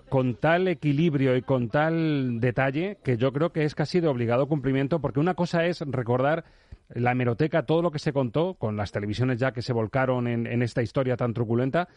[0.09, 4.47] con tal equilibrio y con tal detalle, que yo creo que es casi de obligado
[4.47, 6.43] cumplimiento, porque una cosa es recordar
[6.89, 10.45] la hemeroteca, todo lo que se contó, con las televisiones ya que se volcaron en,
[10.45, 11.87] en esta historia tan truculenta,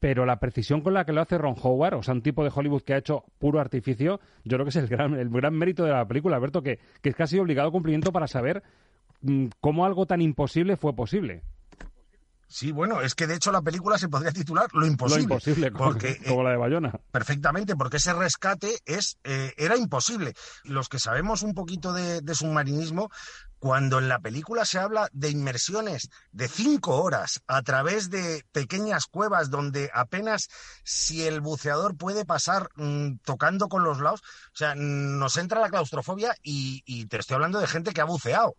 [0.00, 2.52] pero la precisión con la que lo hace Ron Howard, o sea, un tipo de
[2.54, 5.84] Hollywood que ha hecho puro artificio, yo creo que es el gran, el gran mérito
[5.84, 8.62] de la película, Alberto, que, que es casi obligado cumplimiento para saber
[9.22, 11.42] mmm, cómo algo tan imposible fue posible.
[12.50, 15.24] Sí, bueno, es que de hecho la película se podría titular Lo imposible.
[15.26, 16.88] Lo imposible, como, porque, como la de Bayona.
[16.88, 20.32] Eh, perfectamente, porque ese rescate es eh, era imposible.
[20.64, 23.10] Los que sabemos un poquito de, de submarinismo,
[23.58, 29.06] cuando en la película se habla de inmersiones de cinco horas a través de pequeñas
[29.06, 30.48] cuevas donde apenas
[30.84, 35.70] si el buceador puede pasar mmm, tocando con los lados, o sea, nos entra la
[35.70, 38.56] claustrofobia y, y te estoy hablando de gente que ha buceado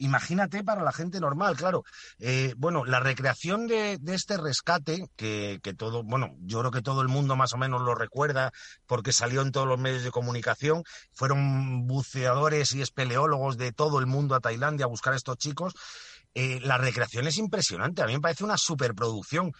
[0.00, 1.84] imagínate para la gente normal, claro.
[2.18, 7.08] Eh, bueno, la recreación de, este rescate, que, todo, bueno, yo creo que todo el
[7.08, 8.52] mundo más o menos lo recuerda
[8.86, 10.82] porque salió en todos los medios de comunicación,
[11.12, 15.74] fueron buceadores y espeleólogos de todo el mundo a Tailandia a buscar a estos chicos.
[16.34, 19.52] Eh, la recreación es impresionante, a mí me parece una superproducción.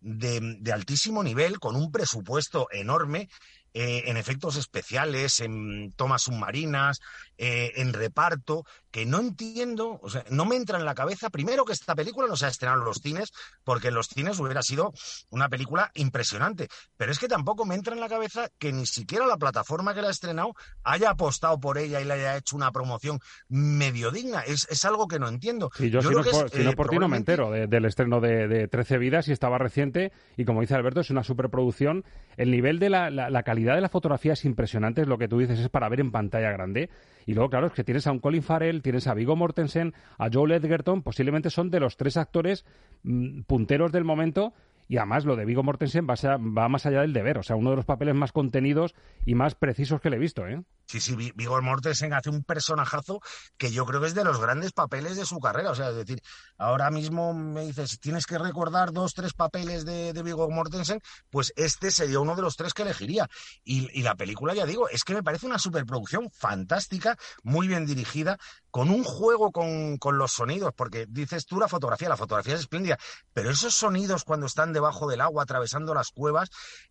[0.00, 3.28] De, de altísimo nivel, con un presupuesto enorme,
[3.74, 7.00] eh, en efectos especiales, en tomas submarinas,
[7.38, 11.64] eh, en reparto, que no entiendo, o sea, no me entra en la cabeza, primero
[11.64, 14.62] que esta película no se ha estrenado en los cines, porque en los cines hubiera
[14.62, 14.92] sido
[15.30, 19.26] una película impresionante, pero es que tampoco me entra en la cabeza que ni siquiera
[19.26, 22.72] la plataforma que la ha estrenado haya apostado por ella y le haya hecho una
[22.72, 25.70] promoción medio digna, es, es algo que no entiendo.
[25.78, 27.84] Y yo, yo si, no por, es, no por, ti no me entero de, del
[27.84, 32.04] estreno de, de, 13 vidas y estaba reciente, y como dice Alberto, es una superproducción,
[32.36, 35.28] el nivel de la, la, la calidad de la fotografía es impresionante, es lo que
[35.28, 36.90] tú dices, es para ver en pantalla grande.
[37.28, 40.30] Y luego, claro, es que tienes a un Colin Farrell, tienes a Vigo Mortensen, a
[40.32, 42.64] Joel Edgerton, posiblemente son de los tres actores
[43.02, 44.54] mmm, punteros del momento.
[44.88, 47.56] Y además lo de Vigo Mortensen va, a, va, más allá del deber, o sea,
[47.56, 48.94] uno de los papeles más contenidos
[49.26, 50.62] y más precisos que le he visto, ¿eh?
[50.90, 53.20] Sí, sí, Vigor Mortensen hace un personajazo
[53.58, 55.70] que yo creo que es de los grandes papeles de su carrera.
[55.70, 56.22] O sea, es decir,
[56.56, 61.90] ahora mismo me dices, tienes que recordar dos, tres papeles de, de Mortensen, pues este
[61.90, 63.28] sería uno de los tres que elegiría.
[63.64, 67.84] Y, y la película, ya digo, es que me parece una superproducción fantástica, muy bien
[67.84, 68.38] dirigida,
[68.70, 72.60] con un juego con, con los sonidos, porque dices tú la fotografía, la fotografía es
[72.60, 72.98] espléndida,
[73.32, 76.48] pero esos sonidos cuando están debajo del agua, atravesando las cuevas,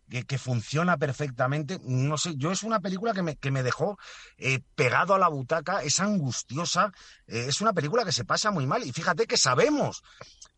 [0.08, 3.87] que, que funciona perfectamente, no sé, yo es una película que me, que me dejó
[4.36, 6.92] eh, pegado a la butaca, es angustiosa,
[7.26, 10.02] eh, es una película que se pasa muy mal y fíjate que sabemos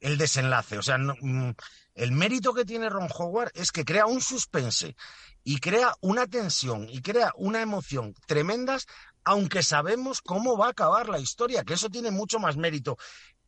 [0.00, 1.54] el desenlace, o sea, mm,
[1.94, 4.96] el mérito que tiene Ron Howard es que crea un suspense
[5.44, 8.86] y crea una tensión y crea una emoción tremendas
[9.24, 12.96] aunque sabemos cómo va a acabar la historia, que eso tiene mucho más mérito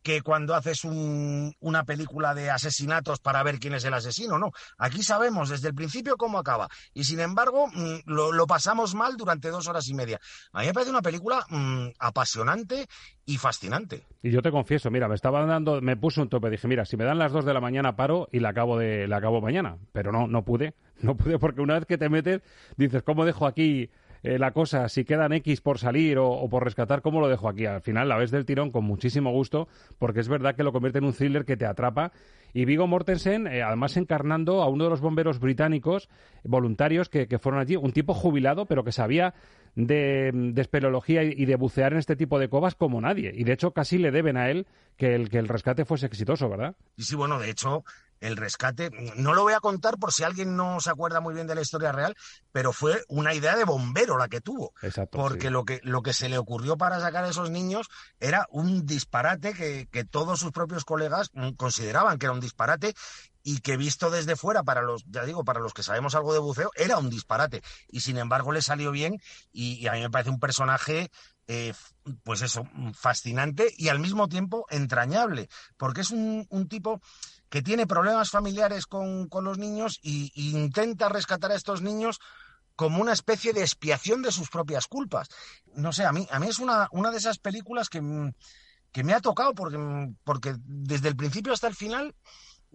[0.03, 4.51] que cuando haces una película de asesinatos para ver quién es el asesino, no.
[4.77, 6.67] Aquí sabemos desde el principio cómo acaba.
[6.93, 10.19] Y sin embargo, mm, lo, pasamos mal durante dos horas y media.
[10.51, 12.87] A mí me parece una película mm, apasionante
[13.25, 14.05] y fascinante.
[14.21, 16.97] Y yo te confieso, mira, me estaba dando, me puse un tope, dije, mira, si
[16.97, 19.77] me dan las dos de la mañana paro y la acabo de, la acabo mañana.
[19.93, 22.41] Pero no, no pude, no pude porque una vez que te metes,
[22.75, 23.89] dices, ¿cómo dejo aquí
[24.23, 27.65] eh, la cosa, si quedan X por salir o, por rescatar, ¿cómo lo dejo aquí?
[27.65, 29.67] Al final la ves del tirón con muchísimo gusto,
[29.99, 32.13] porque es verdad que lo convierte en un thriller que te atrapa.
[32.53, 36.07] Y Vigo Mortensen, eh, además encarnando a uno de los bomberos británicos
[36.43, 39.33] voluntarios que, fueron allí, un tipo jubilado, pero que sabía
[39.75, 43.33] de, de espeleología y, de bucear en este tipo de covas como nadie.
[43.35, 46.47] Y de hecho casi le deben a él que el, que el rescate fuese exitoso,
[46.47, 46.75] ¿verdad?
[46.95, 47.83] Y sí, bueno, de hecho,
[48.23, 51.45] el rescate, no lo voy a contar por si alguien no se acuerda muy bien
[51.45, 52.15] de la historia real,
[52.51, 54.73] pero fue una idea de bombero la que tuvo.
[54.81, 58.47] Exacto, porque lo, que, lo que se le ocurrió para sacar a esos niños era
[58.49, 62.93] un disparate que, que todos sus propios colegas mm, consideraban que era un disparate
[63.43, 66.39] y que visto desde fuera para los, ya digo, para los que sabemos algo de
[66.39, 67.61] buceo, era un disparate.
[67.89, 71.11] Y sin embargo le salió bien y, a mí me parece un personaje,
[71.47, 71.73] eh,
[72.23, 77.01] pues eso, fascinante y al mismo tiempo entrañable, porque es un, un tipo
[77.53, 82.19] que tiene problemas familiares con, los niños e intenta rescatar a estos niños
[82.75, 85.29] como una especie de expiación de sus propias culpas.
[85.75, 88.01] No sé, a mí, a mí es una, una de esas películas que,
[88.91, 89.77] que me ha tocado porque,
[90.23, 92.15] porque desde el principio hasta el final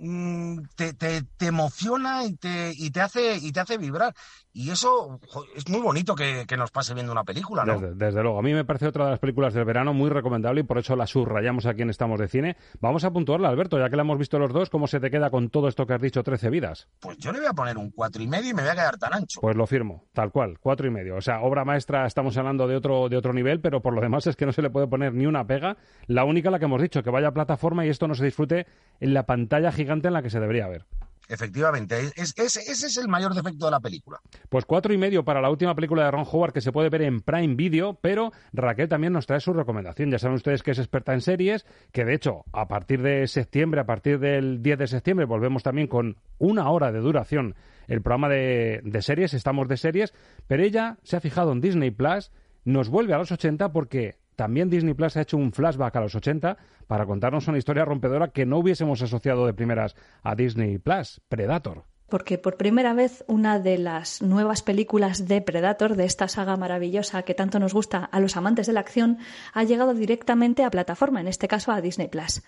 [0.00, 4.14] Mm, te, te, emociona y te, y te hace y te hace vibrar.
[4.52, 5.20] Y eso
[5.56, 7.80] es muy bonito que, nos pase viendo una película ¿no?
[7.80, 8.38] Desde, luego.
[8.38, 10.96] A mí me parece otra de las películas del verano muy recomendable y por eso
[10.96, 12.56] la subrayamos aquí en Estamos de Cine.
[12.80, 15.30] Vamos a puntuarla Alberto ya que la hemos visto los dos ¿cómo se te queda
[15.30, 16.88] con todo esto que has dicho 13 vidas?
[17.00, 18.98] pues yo le voy a poner un cuatro y medio y me voy a quedar
[18.98, 19.40] tan ancho.
[19.40, 21.16] Pues lo firmo tal cual cuatro y medio.
[21.16, 24.26] O sea obra maestra estamos hablando de otro de otro nivel pero por lo demás
[24.26, 25.76] es que no se le puede poner ni una pega.
[26.06, 28.66] La única la que hemos dicho que vaya a plataforma y esto no se disfrute
[29.00, 30.84] en la pantalla gigante en la que se debería ver.
[31.28, 34.18] Efectivamente, ese es el mayor defecto de la película.
[34.48, 37.02] Pues cuatro y medio para la última película de Ron Howard que se puede ver
[37.02, 40.10] en Prime Video, pero Raquel también nos trae su recomendación.
[40.10, 43.82] Ya saben ustedes que es experta en series, que de hecho a partir de septiembre,
[43.82, 47.54] a partir del 10 de septiembre, volvemos también con una hora de duración
[47.88, 50.14] el programa de, de series, estamos de series,
[50.46, 52.30] pero ella se ha fijado en Disney Plus,
[52.64, 56.14] nos vuelve a los 80 porque también Disney Plus ha hecho un flashback a los
[56.14, 61.20] 80 para contarnos una historia rompedora que no hubiésemos asociado de primeras a Disney Plus,
[61.28, 66.56] Predator porque por primera vez una de las nuevas películas de Predator, de esta saga
[66.56, 69.18] maravillosa que tanto nos gusta a los amantes de la acción,
[69.52, 72.42] ha llegado directamente a plataforma, en este caso a Disney Plus.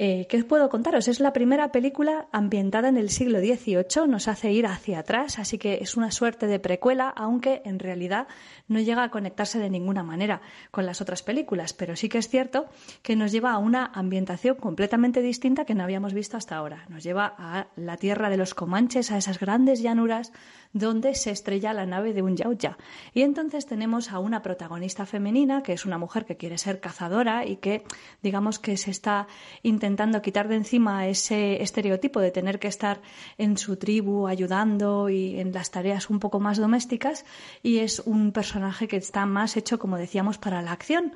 [0.00, 1.08] Eh, ¿Qué os puedo contaros?
[1.08, 5.58] Es la primera película ambientada en el siglo XVIII, nos hace ir hacia atrás, así
[5.58, 8.28] que es una suerte de precuela, aunque en realidad
[8.68, 12.28] no llega a conectarse de ninguna manera con las otras películas, pero sí que es
[12.28, 12.66] cierto
[13.02, 16.86] que nos lleva a una ambientación completamente distinta que no habíamos visto hasta ahora.
[16.88, 20.32] Nos lleva a la tierra de los Comanches, a esas grandes llanuras
[20.72, 22.78] donde se estrella la nave de un Yautja.
[23.14, 27.46] Y entonces tenemos a una protagonista femenina, que es una mujer que quiere ser cazadora
[27.46, 27.82] y que,
[28.22, 29.26] digamos que se está
[29.62, 29.87] intentando
[30.22, 33.00] quitar de encima ese estereotipo de tener que estar
[33.38, 37.24] en su tribu ayudando y en las tareas un poco más domésticas.
[37.62, 41.14] Y es un personaje que está más hecho, como decíamos, para la acción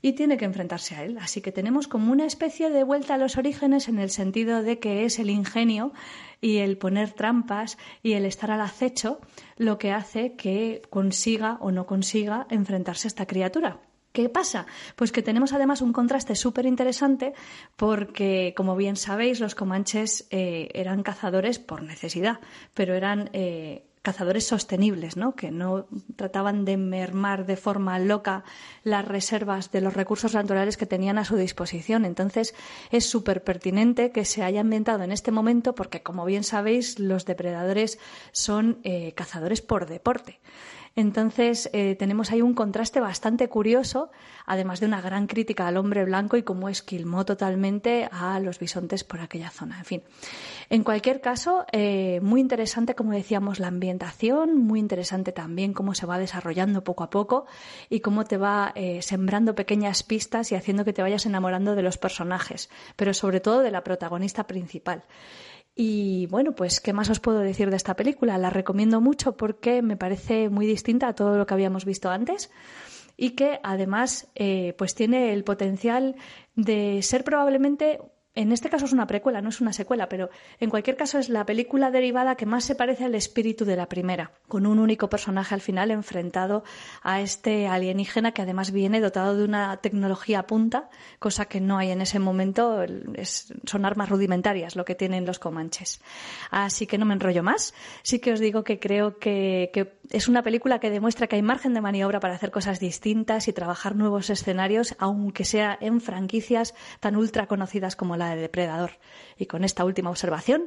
[0.00, 1.18] y tiene que enfrentarse a él.
[1.18, 4.78] Así que tenemos como una especie de vuelta a los orígenes en el sentido de
[4.78, 5.92] que es el ingenio
[6.40, 9.20] y el poner trampas y el estar al acecho
[9.56, 13.80] lo que hace que consiga o no consiga enfrentarse a esta criatura.
[14.18, 14.66] ¿Qué pasa?
[14.96, 17.34] Pues que tenemos además un contraste súper interesante
[17.76, 22.40] porque, como bien sabéis, los comanches eh, eran cazadores por necesidad,
[22.74, 25.36] pero eran eh, cazadores sostenibles, ¿no?
[25.36, 28.42] que no trataban de mermar de forma loca
[28.82, 32.04] las reservas de los recursos naturales que tenían a su disposición.
[32.04, 32.56] Entonces,
[32.90, 37.24] es súper pertinente que se haya ambientado en este momento porque, como bien sabéis, los
[37.24, 38.00] depredadores
[38.32, 40.40] son eh, cazadores por deporte.
[40.96, 44.10] Entonces, eh, tenemos ahí un contraste bastante curioso,
[44.46, 49.04] además de una gran crítica al hombre blanco y cómo esquilmó totalmente a los bisontes
[49.04, 49.78] por aquella zona.
[49.78, 50.02] En fin,
[50.70, 56.06] en cualquier caso, eh, muy interesante, como decíamos, la ambientación, muy interesante también cómo se
[56.06, 57.46] va desarrollando poco a poco
[57.88, 61.82] y cómo te va eh, sembrando pequeñas pistas y haciendo que te vayas enamorando de
[61.82, 65.04] los personajes, pero sobre todo de la protagonista principal.
[65.80, 68.36] Y bueno, pues, ¿qué más os puedo decir de esta película?
[68.36, 72.50] La recomiendo mucho porque me parece muy distinta a todo lo que habíamos visto antes
[73.16, 76.16] y que además eh, pues tiene el potencial
[76.56, 78.00] de ser probablemente
[78.38, 80.30] en este caso es una precuela, no es una secuela, pero
[80.60, 83.88] en cualquier caso es la película derivada que más se parece al espíritu de la
[83.88, 86.62] primera, con un único personaje al final enfrentado
[87.02, 91.90] a este alienígena que además viene dotado de una tecnología punta, cosa que no hay
[91.90, 92.84] en ese momento,
[93.64, 96.00] son armas rudimentarias lo que tienen los comanches.
[96.52, 97.74] Así que no me enrollo más,
[98.04, 101.42] sí que os digo que creo que, que es una película que demuestra que hay
[101.42, 106.76] margen de maniobra para hacer cosas distintas y trabajar nuevos escenarios, aunque sea en franquicias
[107.00, 108.92] tan ultra conocidas como la de Depredador.
[109.36, 110.64] Y con esta última observación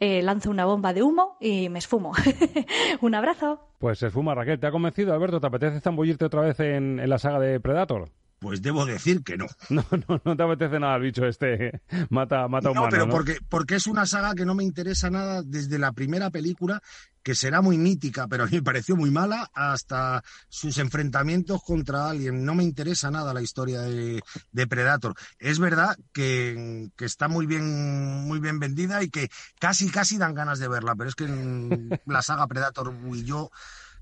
[0.00, 2.12] eh, lanzo una bomba de humo y me esfumo.
[3.00, 3.60] Un abrazo.
[3.78, 4.58] Pues se esfuma, Raquel.
[4.58, 5.40] ¿Te ha convencido, Alberto?
[5.40, 8.10] ¿Te apetece zambullirte otra vez en, en la saga de Predator?
[8.44, 9.46] Pues debo decir que no.
[9.70, 11.80] No, no, no te apetece nada el bicho este.
[12.10, 12.88] Mata, mata no, humano.
[12.90, 13.12] Pero ¿no?
[13.12, 16.82] porque, porque es una saga que no me interesa nada desde la primera película,
[17.22, 22.10] que será muy mítica, pero a mí me pareció muy mala, hasta sus enfrentamientos contra
[22.10, 22.44] Alien.
[22.44, 24.22] No me interesa nada la historia de,
[24.52, 25.14] de Predator.
[25.38, 30.34] Es verdad que, que, está muy bien, muy bien vendida y que casi, casi dan
[30.34, 33.50] ganas de verla, pero es que en la saga Predator y yo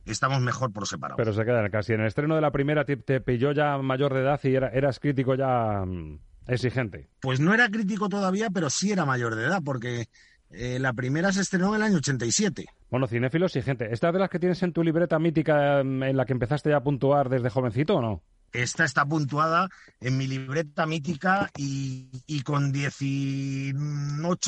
[0.07, 1.17] estamos mejor por separado.
[1.17, 1.93] Pero se queda casi.
[1.93, 4.69] En el estreno de la primera te, te pilló ya mayor de edad y era,
[4.69, 7.09] eras crítico ya mmm, exigente.
[7.21, 10.07] Pues no era crítico todavía, pero sí era mayor de edad, porque
[10.51, 12.67] eh, la primera se estrenó en el año 87.
[12.91, 13.93] Bueno, cinéfilo exigente.
[13.93, 16.83] ¿Esta de las que tienes en tu libreta mítica en la que empezaste ya a
[16.83, 18.23] puntuar desde jovencito o no?
[18.53, 23.75] Esta está puntuada en mi libreta mítica y, y con 18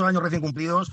[0.07, 0.93] años recién cumplidos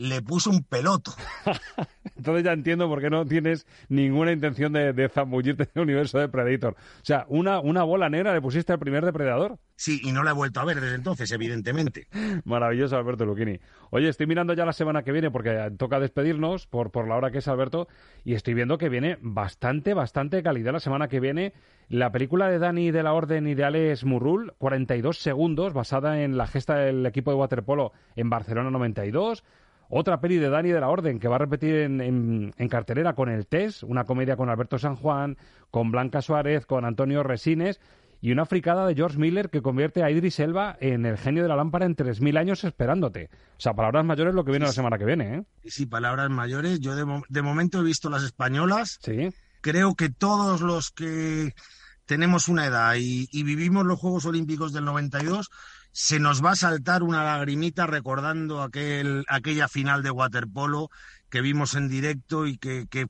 [0.00, 1.12] le puso un peloto.
[2.16, 6.18] Entonces ya entiendo por qué no tienes ninguna intención de, de zambullirte en el universo
[6.18, 6.74] de Predator.
[6.74, 9.58] O sea, una, una bola negra le pusiste al primer depredador.
[9.76, 12.06] Sí, y no la he vuelto a ver desde entonces, evidentemente.
[12.44, 13.60] Maravilloso, Alberto Luquini.
[13.90, 17.30] Oye, estoy mirando ya la semana que viene porque toca despedirnos por, por la hora
[17.30, 17.86] que es, Alberto,
[18.24, 21.52] y estoy viendo que viene bastante, bastante calidad la semana que viene.
[21.90, 26.38] La película de Dani de la Orden y de Alex Murrul, 42 segundos, basada en
[26.38, 29.44] la gesta del equipo de waterpolo en Barcelona 92.
[29.92, 33.14] Otra peli de Dani de la Orden que va a repetir en, en, en, cartelera
[33.14, 35.36] con El Test, una comedia con Alberto San Juan,
[35.72, 37.80] con Blanca Suárez, con Antonio Resines
[38.20, 41.48] y una fricada de George Miller que convierte a Idris Elba en el genio de
[41.48, 43.30] la lámpara en 3.000 años esperándote.
[43.32, 45.44] O sea, palabras mayores lo que viene sí, la semana que viene, ¿eh?
[45.64, 46.80] Sí, palabras mayores.
[46.80, 48.98] Yo de, mo de momento he visto las españolas.
[49.02, 49.30] Sí.
[49.60, 51.54] Creo que todos los que
[52.04, 55.50] tenemos una edad y, y vivimos los Juegos Olímpicos del 92
[55.92, 60.90] se nos va a saltar una lagrimita recordando aquel, aquella final de waterpolo
[61.28, 63.06] que vimos en directo y que, eh,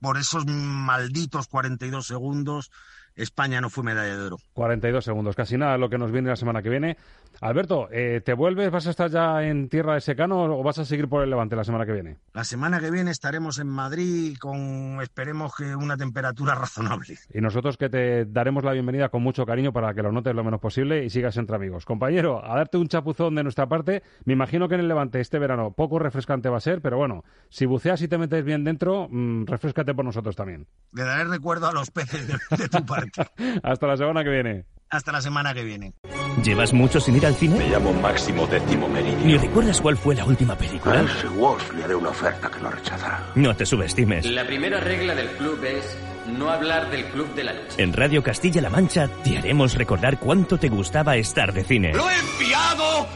[0.00, 2.70] por esos malditos 42 segundos
[3.16, 4.38] España no fue medalla de oro.
[4.54, 6.96] 42 segundos, casi nada lo que nos viene la semana que viene.
[7.40, 8.70] Alberto, eh, ¿te vuelves?
[8.70, 11.56] ¿Vas a estar ya en tierra de secano o vas a seguir por el Levante
[11.56, 12.16] la semana que viene?
[12.32, 17.18] La semana que viene estaremos en Madrid con, esperemos que una temperatura razonable.
[17.32, 20.44] Y nosotros que te daremos la bienvenida con mucho cariño para que lo notes lo
[20.44, 21.84] menos posible y sigas entre amigos.
[21.84, 24.02] Compañero, a darte un chapuzón de nuestra parte.
[24.24, 27.24] Me imagino que en el Levante este verano poco refrescante va a ser, pero bueno,
[27.48, 30.66] si buceas y te metes bien dentro, mmm, refrescate por nosotros también.
[30.92, 33.26] Le daré recuerdo a los peces de, de tu parte.
[33.62, 34.64] Hasta la semana que viene.
[34.90, 35.94] Hasta la semana que viene.
[36.42, 37.56] ¿Llevas mucho sin ir al cine?
[37.58, 39.24] Me llamo Máximo Décimo Meridio.
[39.24, 40.96] ¿Ni recuerdas cuál fue la última película?
[40.96, 43.24] A Elsie Walsh le haré una oferta que no rechazará.
[43.34, 44.26] No te subestimes.
[44.26, 47.82] La primera regla del club es no hablar del club de la leche.
[47.82, 51.92] En Radio Castilla-La Mancha te haremos recordar cuánto te gustaba estar de cine.
[51.92, 53.06] ¡Lo he enviado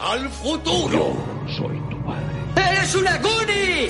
[0.00, 0.92] al futuro!
[1.46, 2.70] Yo soy tu padre.
[2.70, 3.88] ¡Eres una Goonie!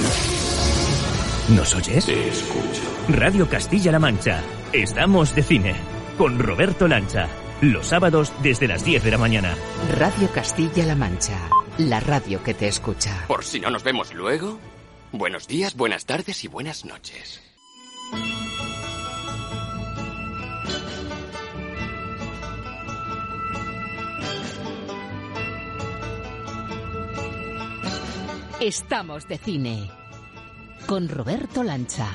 [1.50, 2.06] ¿Nos oyes?
[2.06, 2.82] Te escucho.
[3.08, 4.40] Radio Castilla-La Mancha.
[4.72, 5.74] Estamos de cine.
[6.18, 7.28] Con Roberto Lancha.
[7.62, 9.56] Los sábados desde las 10 de la mañana.
[9.96, 11.38] Radio Castilla-La Mancha.
[11.78, 13.24] La radio que te escucha.
[13.28, 14.58] Por si no nos vemos luego.
[15.12, 17.40] Buenos días, buenas tardes y buenas noches.
[28.58, 29.88] Estamos de cine.
[30.88, 32.08] Con Roberto Lancha.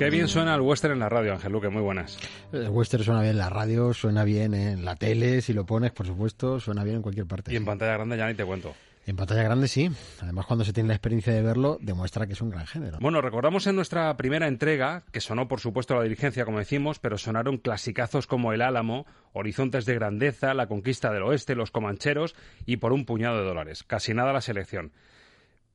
[0.00, 2.18] Qué bien suena el western en la radio, Ángel Luque, muy buenas.
[2.52, 5.92] El western suena bien en la radio, suena bien en la tele, si lo pones,
[5.92, 7.52] por supuesto, suena bien en cualquier parte.
[7.52, 8.74] Y en pantalla grande ya ni te cuento.
[9.04, 9.90] En pantalla grande sí.
[10.22, 12.96] Además, cuando se tiene la experiencia de verlo, demuestra que es un gran género.
[12.98, 17.18] Bueno, recordamos en nuestra primera entrega, que sonó por supuesto la dirigencia, como decimos, pero
[17.18, 22.34] sonaron clasicazos como El Álamo, Horizontes de Grandeza, La Conquista del Oeste, Los Comancheros
[22.64, 23.82] y por un puñado de dólares.
[23.82, 24.92] Casi nada la selección.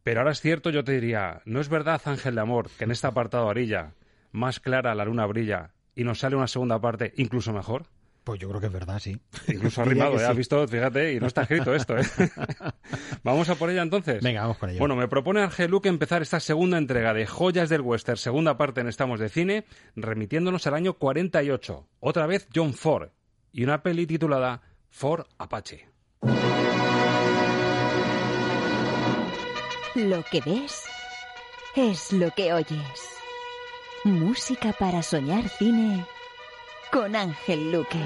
[0.01, 2.91] Pero ahora es cierto, yo te diría, ¿no es verdad, Ángel de Amor, que en
[2.91, 3.91] este apartado Arilla,
[4.35, 7.87] más clara la luna brilla y nos sale una segunda parte incluso mejor?
[8.25, 9.17] Pues yo creo que es verdad, sí.
[9.47, 10.25] Incluso arrimado, ¿eh?
[10.25, 12.03] Has visto, fíjate, y no está escrito esto, ¿eh?
[13.23, 14.21] ¿Vamos a por ella entonces?
[14.23, 14.79] Venga, vamos con ella.
[14.79, 18.81] Bueno, me propone Ángel Luque empezar esta segunda entrega de Joyas del Western, segunda parte
[18.81, 19.65] en Estamos de Cine,
[19.95, 21.87] remitiéndonos al año 48.
[21.99, 23.09] Otra vez John Ford
[23.51, 25.87] y una peli titulada Ford Apache.
[29.95, 30.83] Lo que ves
[31.75, 33.15] es lo que oyes.
[34.05, 36.05] Música para soñar cine
[36.91, 37.97] con Ángel Luque.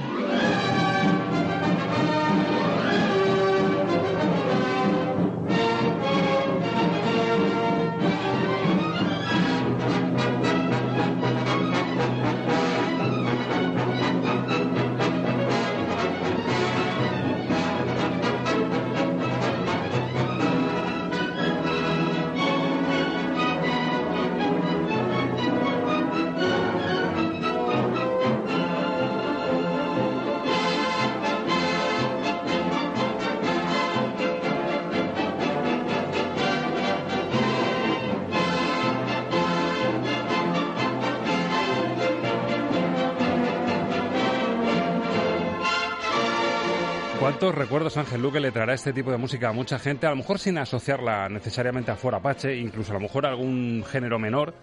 [47.40, 50.06] ¿Cuántos recuerdos Ángel Luque le traerá este tipo de música a mucha gente?
[50.06, 53.86] A lo mejor sin asociarla necesariamente a For Apache, incluso a lo mejor a algún
[53.90, 54.54] género menor,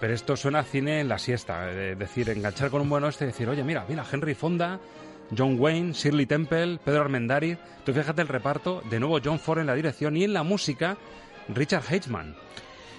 [0.00, 1.70] pero esto suena a cine en la siesta.
[1.70, 4.80] Es decir, enganchar con un buen oeste y decir, oye, mira, mira, Henry Fonda,
[5.38, 7.58] John Wayne, Shirley Temple, Pedro Armendáriz.
[7.84, 10.96] Tú fíjate el reparto, de nuevo John Ford en la dirección y en la música,
[11.46, 12.34] Richard Heitzman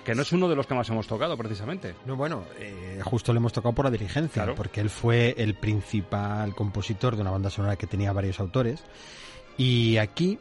[0.07, 1.93] que no es uno de los que más hemos tocado precisamente.
[2.05, 6.55] No, bueno, eh, justo le hemos tocado por la dirigencia, porque él fue el principal
[6.55, 8.85] compositor de una banda sonora que tenía varios autores.
[9.57, 10.39] Y aquí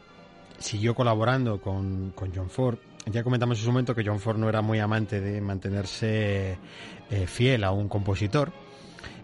[0.57, 2.77] siguió colaborando con, con John Ford.
[3.07, 6.57] Ya comentamos en su momento que John Ford no era muy amante de mantenerse
[7.11, 8.53] eh, fiel a un compositor.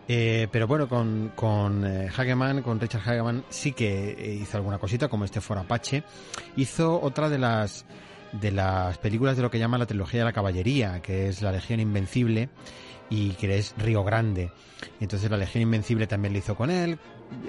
[0.09, 5.07] Eh, pero bueno, con, con eh, Hageman, con Richard Hageman, sí que hizo alguna cosita,
[5.07, 6.03] como este For Apache.
[6.57, 7.85] Hizo otra de las
[8.33, 11.51] de las películas de lo que llama la trilogía de la caballería, que es La
[11.51, 12.49] Legión Invencible
[13.09, 14.51] y que es Río Grande.
[14.99, 16.97] Entonces la Legión Invencible también lo hizo con él,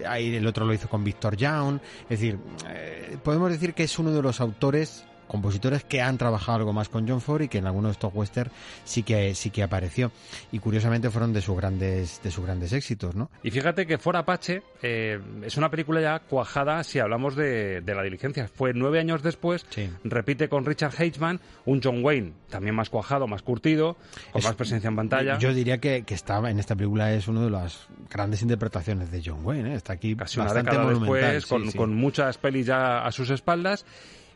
[0.07, 3.99] ahí el otro lo hizo con Victor Young, es decir, eh, podemos decir que es
[3.99, 5.05] uno de los autores
[5.35, 8.15] compositores que han trabajado algo más con John Ford y que en algunos de estos
[8.15, 8.51] western
[8.85, 10.13] sí que sí que apareció
[10.53, 14.17] y curiosamente fueron de sus grandes de sus grandes éxitos no y fíjate que For
[14.17, 19.01] Apache eh, es una película ya cuajada si hablamos de, de la diligencia fue nueve
[19.01, 19.91] años después sí.
[20.05, 23.97] repite con Richard Heitzman un John Wayne también más cuajado más curtido
[24.31, 27.27] con Es- más presencia en pantalla yo diría que, que estaba en esta película es
[27.27, 29.75] una de las grandes interpretaciones de John Wayne ¿eh?
[29.75, 31.77] está aquí casi una bastante década monumental después, sí, con, sí.
[31.79, 33.85] con muchas pelis ya a sus espaldas.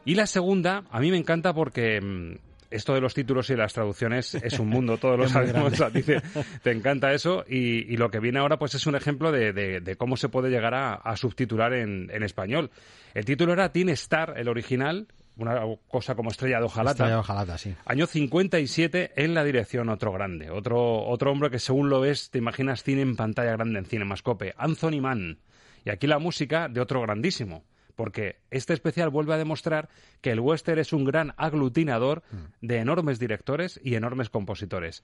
[0.08, 2.36] Y la segunda, a mí me encanta porque mm,
[2.70, 6.02] esto de los títulos y las traducciones es un mundo, todos lo sabemos, ti
[6.62, 7.44] te, encanta eso.
[7.46, 10.28] Y, y lo que viene ahora pues es un ejemplo de, de- de cómo se
[10.30, 12.70] puede llegar a, a subtitular en, en español.
[13.12, 16.90] El título era Teen Star, el original, una cosa como Estrella de Ojalata.
[16.92, 17.74] Estrella de Ojalata, sí.
[17.84, 22.38] Año 57 en la dirección otro grande, otro, otro hombre que según lo ves te
[22.38, 25.38] imaginas cine en pantalla grande en Cinemascope, Anthony Mann.
[25.84, 27.64] Y aquí la música de otro grandísimo,
[27.98, 29.88] porque este especial vuelve a demostrar
[30.20, 32.22] que el western es un gran aglutinador
[32.60, 35.02] de enormes directores y enormes compositores.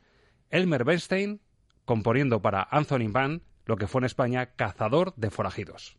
[0.49, 1.41] Elmer Bernstein
[1.85, 5.97] componiendo para Anthony Mann lo que fue en España Cazador de Forajidos.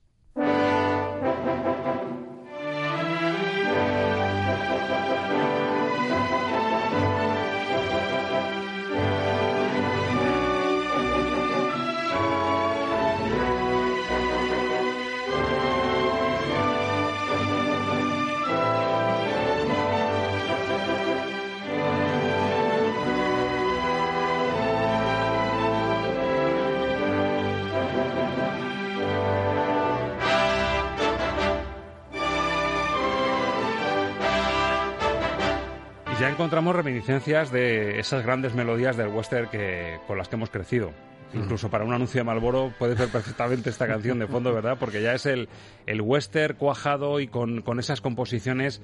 [36.25, 40.91] Ya encontramos reminiscencias de esas grandes melodías del western que, con las que hemos crecido.
[41.35, 44.77] Incluso para un anuncio de Malboro puedes ver perfectamente esta canción de fondo, ¿verdad?
[44.79, 45.49] Porque ya es el,
[45.85, 48.81] el western cuajado y con, con esas composiciones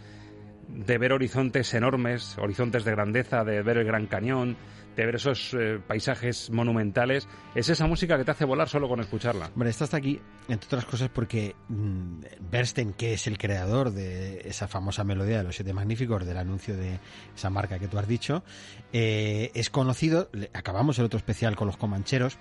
[0.68, 4.56] de ver horizontes enormes, horizontes de grandeza, de ver el Gran Cañón,
[4.96, 9.00] de ver esos eh, paisajes monumentales, es esa música que te hace volar solo con
[9.00, 9.50] escucharla.
[9.54, 12.22] Hombre, esta está aquí, entre otras cosas, porque mm,
[12.52, 16.76] Bernstein, que es el creador de esa famosa melodía de los Siete Magníficos, del anuncio
[16.76, 17.00] de
[17.36, 18.44] esa marca que tú has dicho,
[18.92, 22.38] eh, es conocido, acabamos el otro especial con los Comancheros,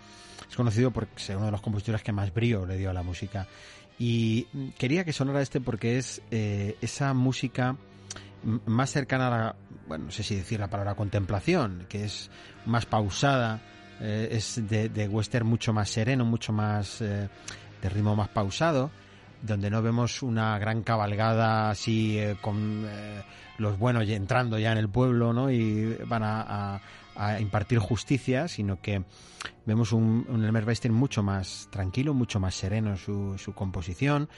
[0.49, 3.03] es conocido por ser uno de los compositores que más brío le dio a la
[3.03, 3.47] música.
[3.99, 7.77] Y mm, quería que sonara este porque es eh, esa música
[8.43, 12.31] más cercana a la, bueno, no sé si decir la palabra contemplación, que es
[12.67, 13.61] más pausada,
[14.01, 17.29] eh, es de, western mucho más sereno, mucho más eh,
[17.83, 18.91] de ritmo más pausado,
[19.43, 22.87] donde no vemos una gran cabalgada así eh, con
[23.59, 25.51] los buenos entrando ya en el pueblo, ¿no?
[25.51, 26.81] Y van a,
[27.39, 29.05] impartir justicia, sino que
[29.67, 34.31] vemos un, Elmer Western mucho más tranquilo, mucho más sereno su, su composición,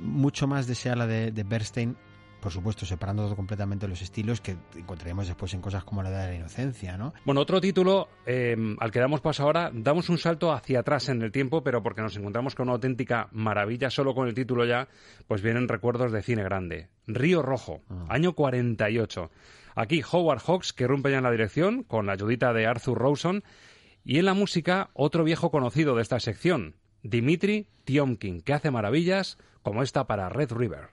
[0.00, 1.96] mucho más deseada de, de Bernstein
[2.44, 6.28] por supuesto, separando todo completamente los estilos que encontraremos después en cosas como la de
[6.28, 7.14] la inocencia, ¿no?
[7.24, 11.22] Bueno, otro título eh, al que damos paso ahora, damos un salto hacia atrás en
[11.22, 14.88] el tiempo, pero porque nos encontramos con una auténtica maravilla, solo con el título ya,
[15.26, 16.90] pues vienen recuerdos de cine grande.
[17.06, 18.04] Río Rojo, ah.
[18.10, 19.30] año 48.
[19.74, 23.42] Aquí Howard Hawks, que rompe ya en la dirección, con la ayudita de Arthur Rawson,
[24.04, 29.38] y en la música, otro viejo conocido de esta sección, Dimitri Tiomkin, que hace maravillas
[29.62, 30.90] como esta para Red River.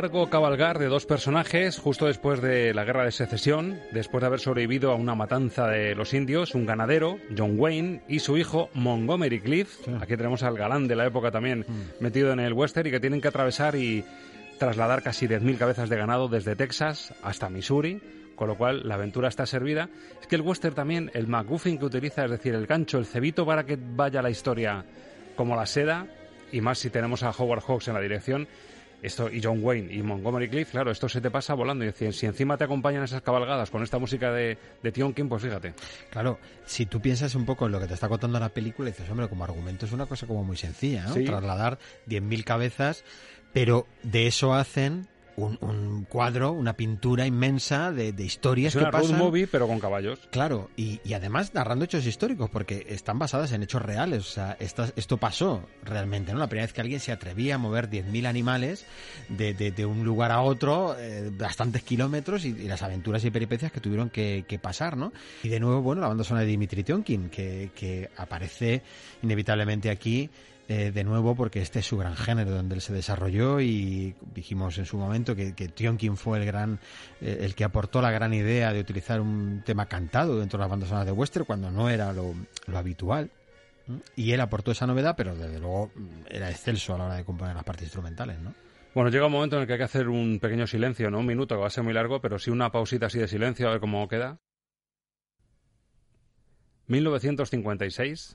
[0.00, 4.40] Largo cabalgar de dos personajes justo después de la guerra de secesión, después de haber
[4.40, 9.40] sobrevivido a una matanza de los indios, un ganadero, John Wayne, y su hijo Montgomery
[9.40, 9.86] Cliff.
[10.00, 12.02] Aquí tenemos al galán de la época también mm.
[12.02, 14.02] metido en el western y que tienen que atravesar y
[14.58, 18.00] trasladar casi 10.000 cabezas de ganado desde Texas hasta Missouri,
[18.36, 19.90] con lo cual la aventura está servida.
[20.18, 23.44] Es que el western también, el MacGuffin que utiliza, es decir, el gancho, el cebito
[23.44, 24.82] para que vaya la historia
[25.36, 26.06] como la seda,
[26.52, 28.48] y más si tenemos a Howard Hawks en la dirección,
[29.02, 31.84] esto y John Wayne y Montgomery Cliff, claro, esto se te pasa volando.
[31.84, 35.74] Y si, encima te acompañan esas cabalgadas con esta música de, de Tionkin, pues fíjate.
[36.10, 39.08] Claro, si tú piensas un poco en lo que te está contando la película, dices,
[39.10, 41.14] hombre, como argumento es una cosa como muy sencilla, ¿no?
[41.14, 41.78] Trasladar
[42.08, 43.04] 10.000 cabezas,
[43.52, 45.08] pero de eso hacen
[45.46, 49.18] un, cuadro, una pintura inmensa de, historias es que pasan.
[49.18, 50.18] movie, pero con caballos.
[50.30, 54.20] Claro, y, además narrando hechos históricos, porque están basadas en hechos reales.
[54.20, 56.38] O sea, esto pasó realmente, ¿no?
[56.38, 58.86] La primera vez que alguien se atrevía a mover 10.000 animales
[59.28, 64.10] de, un lugar a otro, eh, bastantes kilómetros, y, las aventuras y peripecias que tuvieron
[64.10, 65.12] que, pasar, ¿no?
[65.42, 68.82] Y de nuevo, bueno, la banda sonora de Dimitri Tionkin, que, que aparece
[69.22, 70.30] inevitablemente aquí
[70.72, 74.78] eh, de nuevo porque este es su gran género donde él se desarrolló y dijimos
[74.78, 76.78] en su momento que, que Tionkin fue el gran
[77.20, 80.70] eh, el que aportó la gran idea de utilizar un tema cantado dentro de las
[80.70, 82.36] bandas sonoras de western cuando no era lo,
[82.72, 83.32] habitual
[84.14, 87.24] y él aportó esa novedad pero desde luego mm, era excelso a la hora de
[87.24, 88.54] componer las partes instrumentales ¿no?
[88.94, 91.26] Bueno, llega un momento en el que hay que hacer un pequeño silencio, no un
[91.26, 93.72] minuto, que va a ser muy largo, pero sí una pausita así de silencio, a
[93.72, 94.38] ver cómo queda.
[96.88, 98.34] 1956.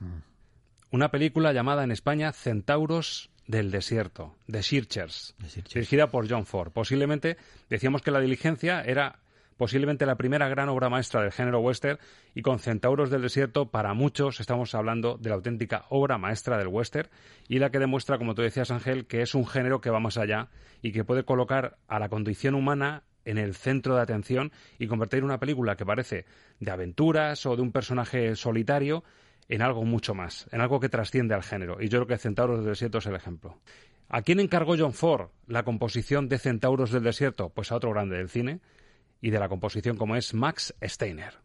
[0.92, 5.36] Una película llamada en España Centauros del Desierto, The Searchers,
[5.74, 6.72] dirigida por John Ford.
[6.72, 7.38] Posiblemente,
[7.70, 9.20] decíamos que La Diligencia era
[9.58, 12.00] posiblemente la primera gran obra maestra del género western
[12.34, 16.68] y con Centauros del Desierto para muchos estamos hablando de la auténtica obra maestra del
[16.68, 17.10] western
[17.48, 20.18] y la que demuestra, como tú decías Ángel, que es un género que va más
[20.18, 20.50] allá
[20.82, 25.24] y que puede colocar a la condición humana en el centro de atención y convertir
[25.24, 26.26] una película que parece
[26.60, 29.04] de aventuras o de un personaje solitario
[29.48, 31.82] en algo mucho más, en algo que trasciende al género.
[31.82, 33.60] Y yo creo que Centauros del Desierto es el ejemplo.
[34.08, 37.50] ¿A quién encargó John Ford la composición de Centauros del Desierto?
[37.50, 38.60] Pues a otro grande del cine
[39.22, 41.45] y de la composición como es Max Steiner.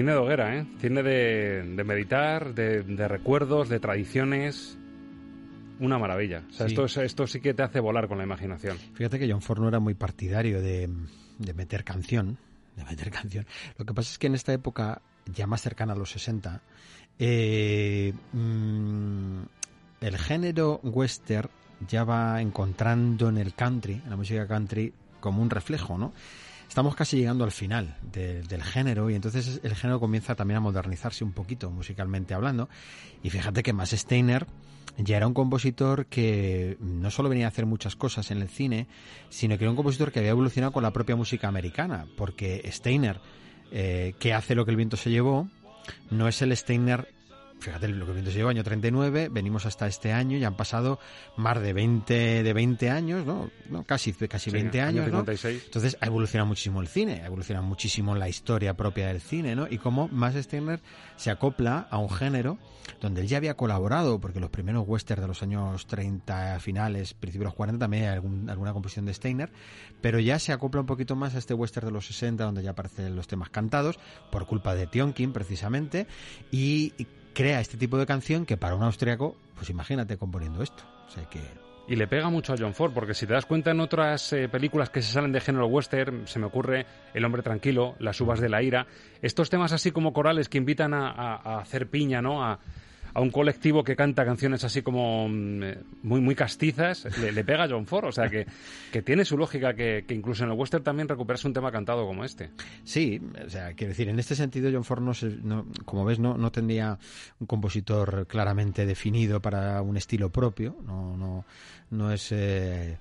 [0.00, 0.66] Cine de hoguera, ¿eh?
[0.80, 4.78] Cine de, de meditar, de, de recuerdos, de tradiciones.
[5.78, 6.42] Una maravilla.
[6.48, 6.72] O sea, Sí.
[6.72, 8.78] esto, es- esto sí que te hace volar con la imaginación.
[8.94, 10.88] Fíjate que John Ford no era muy partidario de,
[11.38, 12.38] de meter canción,
[12.76, 13.44] de meter canción.
[13.76, 16.62] Lo que pasa es que en esta época, ya más cercana a los 60,
[17.18, 19.40] eh, mm,
[20.00, 21.50] el género western
[21.88, 26.14] ya va encontrando en el country, en la música country, como un reflejo, ¿no?
[26.70, 30.60] Estamos casi llegando al final de- del género y entonces el género comienza también a
[30.60, 32.68] modernizarse un poquito musicalmente hablando.
[33.24, 34.46] Y fíjate que Max Steiner
[34.96, 38.86] ya era un compositor que no solo venía a hacer muchas cosas en el cine,
[39.30, 43.20] sino que era un compositor que había evolucionado con la propia música americana, porque Steiner,
[43.72, 45.48] eh, que hace lo que el viento se llevó,
[46.10, 47.08] no es el Steiner,
[47.60, 50.98] fíjate lo que viento se llevó, año 39, venimos hasta este año y han pasado
[51.36, 53.50] más de 20, de 20 años, ¿no?
[53.68, 55.18] No, casi, casi Sí, 20 año años, ¿no?
[55.20, 55.62] 56.
[55.66, 59.66] Entonces ha evolucionado muchísimo el cine, ha evolucionado muchísimo la historia propia del cine, ¿no?
[59.70, 60.80] Y cómo Max Steiner
[61.16, 62.58] se acopla a un género
[63.00, 67.42] donde él ya había colaborado, porque los primeros westerns de los años 30 finales, principios
[67.42, 69.50] de los 40 también hay algún- alguna composición de Steiner,
[70.00, 72.70] pero ya se acopla un poquito más a este western de los 60 donde ya
[72.70, 73.98] aparecen los temas cantados
[74.32, 76.06] por culpa de Tionkin precisamente
[76.50, 76.92] y
[77.34, 80.82] crea este tipo de canción que para un austriaco, pues imagínate componiendo esto.
[81.06, 81.40] O sea que
[81.88, 84.48] Y le pega mucho a John Ford, porque si te das cuenta en otras eh,
[84.48, 88.38] películas que se salen de género western, se me ocurre El hombre tranquilo, Las uvas
[88.40, 88.86] de la ira,
[89.22, 92.44] estos temas así como corales que invitan a, a- hacer piña, ¿no?
[92.44, 92.60] A,
[93.14, 97.44] a un colectivo que canta canciones así como mm, eh, muy muy castizas, le, le
[97.44, 98.46] pega a John Ford, o sea que,
[98.92, 102.06] que tiene su lógica que, que incluso en el western también recuperas un tema cantado
[102.06, 102.50] como este.
[102.84, 106.18] Sí, o sea, quiero decir, en este sentido John Ford, no, se- no- como ves,
[106.18, 106.98] no, no tendría
[107.38, 111.44] un compositor claramente definido para un estilo propio, no, no,
[111.90, 112.96] no es eh,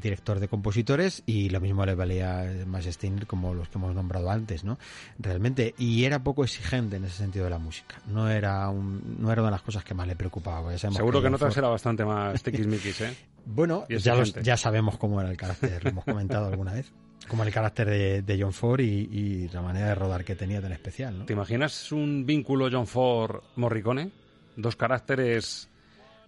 [0.00, 4.30] director de compositores y lo mismo le valía más Steiner como los que hemos nombrado
[4.30, 4.78] antes, ¿no?
[5.18, 9.32] Realmente, y era poco exigente en ese sentido de la música, no era, un, no
[9.32, 10.76] era una de las cosas que más le preocupaba.
[10.76, 13.14] Seguro que Ford- era bastante más ¿eh?
[13.46, 16.92] Bueno, ya, los- ya sabemos cómo era el carácter, lo hemos comentado alguna vez.
[17.28, 20.60] Como el carácter de, de John Ford y, y la manera de rodar que tenía
[20.62, 21.24] tan especial, ¿no?
[21.26, 24.10] ¿Te imaginas un vínculo John Ford-Morricone?
[24.56, 25.68] Dos caracteres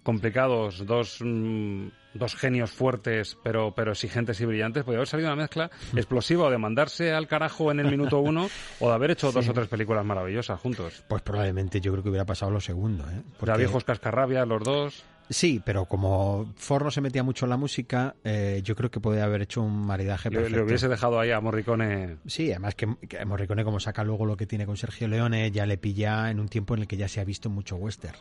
[0.03, 4.85] complicados, dos, mm, dos genios fuertes, pero, pero exigentes y brillantes.
[4.85, 8.49] Podría haber salido una mezcla explosiva o de mandarse al carajo en el minuto uno
[8.81, 11.05] o de haber hecho dos o tres películas maravillosas juntos.
[11.09, 13.23] Pues probablemente yo creo que hubiera pasado lo segundo, ¿eh?
[13.25, 15.05] Ya Porque- viejos cascarrabias los dos.
[15.31, 18.99] Sí, pero como Ford no se metía mucho en la música, eh, yo creo que
[18.99, 20.57] podía haber hecho un maridaje perfecto.
[20.57, 22.17] le hubiese dejado ahí a Morricone.
[22.27, 25.67] Sí, además que, que Morricone como saca luego lo que tiene con Sergio Leone, ya
[25.67, 28.17] le pilla en un tiempo en el que ya se ha visto mucho western.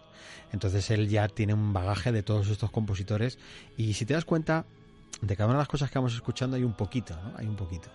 [0.53, 3.39] Entonces él ya tiene un bagaje de todos estos compositores
[3.75, 4.65] y si te das cuenta,
[5.21, 7.33] de cada una de las cosas que vamos escuchando hay un poquito, ¿no?
[7.37, 7.89] Hay un poquito.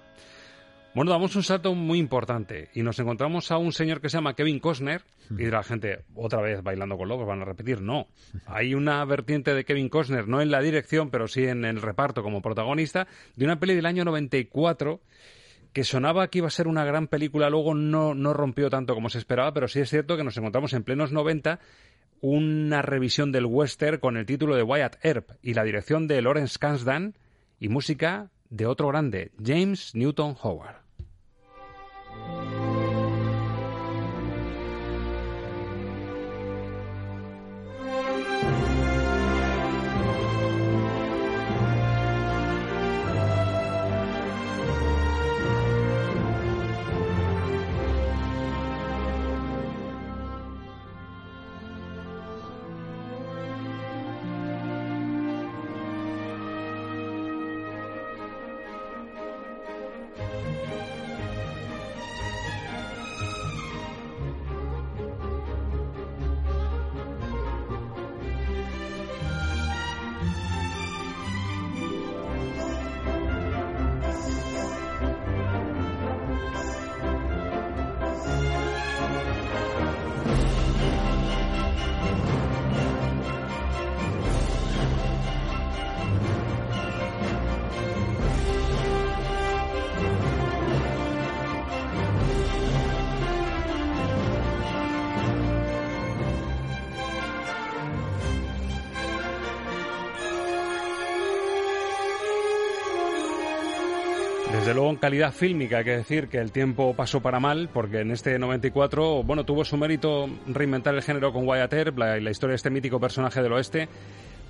[0.95, 4.35] Bueno, damos un salto muy importante y nos encontramos a un señor que se llama
[4.35, 7.81] Kevin Costner y dirá la gente, otra vez bailando con lobos, van a repetir.
[7.81, 8.07] No,
[8.47, 12.23] hay una vertiente de Kevin Costner, no en la dirección, pero sí en el reparto
[12.23, 15.01] como protagonista, de una peli del año 94
[15.73, 19.11] que sonaba que iba a ser una gran película, luego no, no rompió tanto como
[19.11, 21.59] se esperaba, pero sí es cierto que nos encontramos en plenos 90
[22.21, 26.57] una revisión del western con el título de Wyatt Earp y la dirección de Lawrence
[26.61, 27.15] Kasdan
[27.59, 30.84] y música de otro grande, James Newton Howard.
[104.97, 109.23] Calidad fílmica hay que decir que el tiempo pasó para mal porque en este 94,
[109.23, 112.71] bueno, tuvo su mérito reinventar el género con Wyatt Earp, la, la historia de este
[112.71, 113.89] mítico personaje del oeste,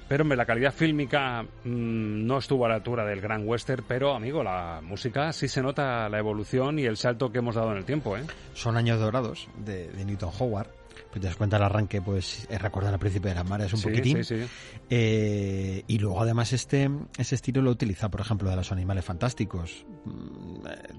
[0.08, 4.14] pero hombre, la calidad fílmica mmm, no estuvo a la altura del gran western, pero
[4.14, 7.78] amigo, la música sí se nota la evolución y el salto que hemos dado en
[7.78, 8.24] el tiempo, ¿eh?
[8.52, 10.68] Son años dorados de Newton Howard
[11.14, 13.78] pues te das cuenta el arranque, pues es recordar al príncipe de las mares un
[13.78, 14.24] Sí, poquitín.
[14.24, 14.46] sí, sí.
[14.90, 19.86] Eh, y luego además este, ese estilo lo utiliza, por ejemplo, de los animales fantásticos.
[20.04, 20.98] Mm, eh,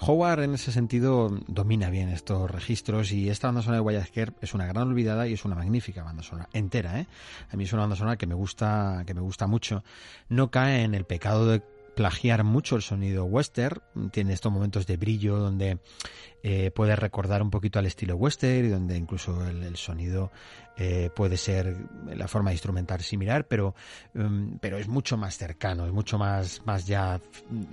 [0.00, 4.54] Howard en ese sentido domina bien estos registros y esta banda sonora de Earp es
[4.54, 7.06] una gran olvidada y es una magnífica banda sonora, entera, ¿eh?
[7.50, 9.82] A mí es una banda sonora que me gusta, que me gusta mucho.
[10.28, 11.62] No cae en el pecado de
[11.98, 13.80] plagiar mucho el sonido western,
[14.12, 15.80] tiene estos momentos de brillo donde
[16.44, 20.30] eh, puede recordar un poquito al estilo western y donde incluso el, sonido
[20.76, 21.76] eh, puede ser
[22.14, 23.74] la forma de instrumentar similar, pero,
[24.14, 27.20] um, pero es mucho más cercano, es mucho más, más ya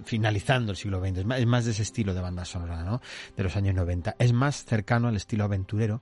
[0.06, 3.02] finalizando el siglo XX, es más, de ese estilo de banda sonora, ¿no?
[3.38, 4.16] De los años 90.
[4.18, 6.02] Es más cercano al estilo aventurero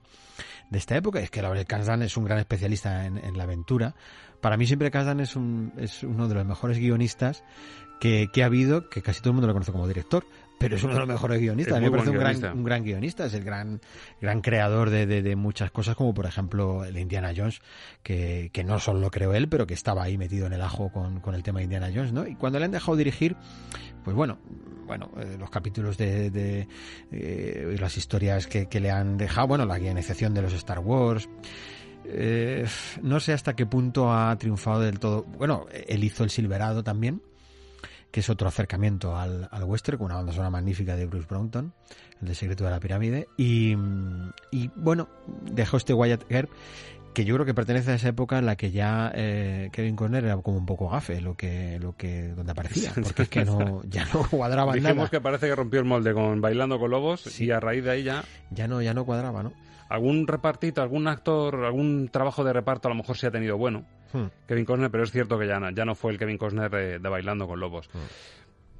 [0.70, 1.20] de esta época.
[1.20, 3.94] Es que Laurel Kasdan es un gran especialista en, en la aventura.
[4.44, 7.44] Para mí siempre Kasdan es, un, es uno de los mejores guionistas
[8.00, 10.24] que, que, ha habido, que casi todo el mundo lo conoce como director,
[10.58, 11.76] pero es uno de los mejores guionistas.
[11.76, 12.52] A mí me parece un gran, guionista.
[12.54, 13.80] un gran guionista, es el gran,
[14.20, 17.60] gran creador de, de, de muchas cosas, como por ejemplo el Indiana Jones,
[18.02, 20.90] que, que no solo lo creó él, pero que estaba ahí metido en el ajo
[20.90, 22.26] con, con el tema de Indiana Jones, ¿no?
[22.26, 23.36] Y cuando le han dejado dirigir,
[24.04, 24.38] pues bueno,
[24.86, 26.68] bueno, eh, los capítulos de, de
[27.10, 31.28] eh, las historias que, que le han dejado, bueno, la guionización de los Star Wars,
[32.06, 32.66] eh,
[33.02, 35.24] no sé hasta qué punto ha triunfado del todo.
[35.24, 37.22] Bueno, él hizo El Silverado también,
[38.14, 41.72] que es otro acercamiento al, al western, con una banda sonora magnífica de Bruce Brownton,
[42.22, 43.26] el de Secreto de la Pirámide.
[43.36, 43.76] Y,
[44.52, 45.08] y bueno,
[45.50, 46.48] dejó este Wyatt Earp,
[47.12, 50.22] que yo creo que pertenece a esa época en la que ya eh, Kevin Conner
[50.24, 53.82] era como un poco gafe, lo que, lo que donde aparecía, porque es que no,
[53.88, 55.10] ya no cuadraba Dijimos nada.
[55.10, 58.04] que parece que rompió el molde con Bailando con Lobos y a raíz de ahí
[58.04, 58.22] ya...
[58.52, 59.52] Ya no, ya no cuadraba, ¿no?
[59.88, 63.84] Algún repartito, algún actor, algún trabajo de reparto a lo mejor sí ha tenido bueno.
[64.12, 64.26] Hmm.
[64.46, 66.98] Kevin Costner, pero es cierto que ya no, ya no fue el Kevin Costner de,
[66.98, 67.88] de Bailando con Lobos.
[67.92, 67.98] Hmm.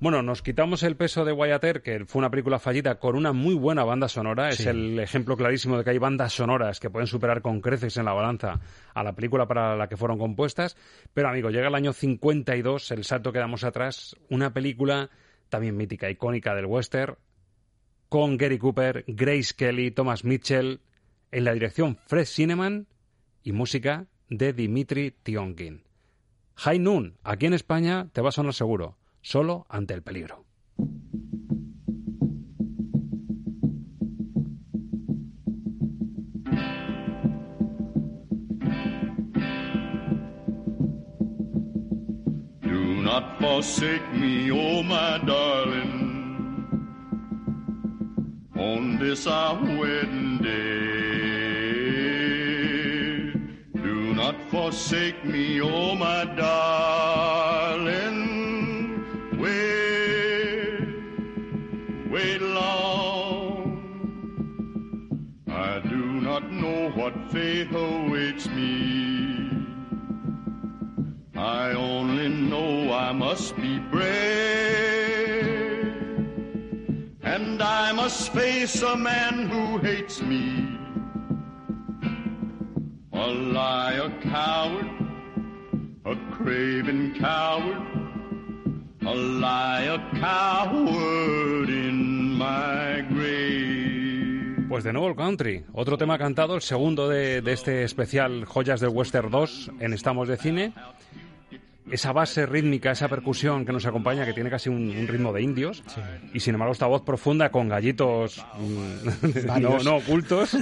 [0.01, 3.33] Bueno, nos quitamos el peso de Wyatt Earp, que fue una película fallida con una
[3.33, 4.49] muy buena banda sonora.
[4.51, 8.05] Es el ejemplo clarísimo de que hay bandas sonoras que pueden superar con creces en
[8.05, 8.61] la balanza
[8.93, 10.77] a la película para la que fueron compuestas.
[11.15, 15.11] Pero, amigo, llega el año 52, el salto que damos atrás, una película
[15.49, 17.17] también mítica, icónica del western,
[18.09, 20.81] con Gary Cooper, Grace Kelly, Thomas Mitchell,
[21.35, 22.87] en la dirección Fred Cineman
[23.43, 25.83] y música de Dimitri Tionkin.
[26.55, 30.45] High Noon, aquí en España te va a sonar seguro, solo ante el peligro.
[42.63, 46.04] Do not forsake me, oh my darling,
[48.57, 50.55] on this our wedding day.
[53.83, 58.15] Do not forsake me, oh my darling.
[59.39, 60.81] Wait,
[62.11, 63.81] wait long.
[65.49, 68.95] I do not know what fate awaits me.
[71.37, 75.04] I only know I must be brave,
[77.35, 80.79] and I must face a man who hates me.
[83.13, 84.87] A liar, coward,
[86.05, 87.83] a craven coward,
[89.03, 94.69] a liar, coward in my grave.
[94.69, 98.81] Pues de nuevo el country, otro tema cantado, el segundo de, de este especial Joyas
[98.81, 100.73] del Western 2 en Estamos de Cine.
[101.91, 105.43] Esa base rítmica, esa percusión que nos acompaña, que tiene casi un, un ritmo de
[105.43, 105.83] indios,
[106.33, 110.57] y sin embargo esta voz profunda con gallitos mm, no, ocultos,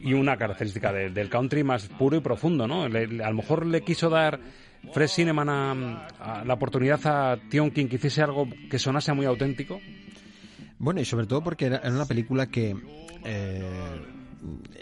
[0.00, 2.88] y una característica de- del country más puro y profundo, ¿no?
[2.88, 4.38] Le- le- a lo mejor le quiso dar
[4.92, 9.80] Fred Cineman a, a la oportunidad a Tionkin que hiciese algo que sonase muy auténtico.
[10.78, 12.76] Bueno, y sobre todo porque era era una película que
[13.24, 13.62] eh,